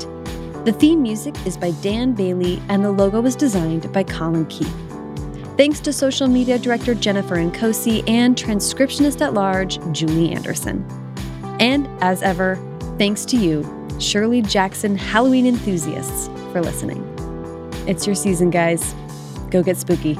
[0.65, 4.75] The theme music is by Dan Bailey, and the logo was designed by Colin Keith.
[5.59, 11.04] Thanks to social media director Jennifer Nkosi and transcriptionist at large Julie Anderson.
[11.61, 12.57] And as ever,
[12.99, 13.65] thanks to you,
[13.99, 17.03] Shirley Jackson Halloween enthusiasts, for listening.
[17.87, 18.95] It's your season, guys.
[19.51, 20.19] Go get spooky.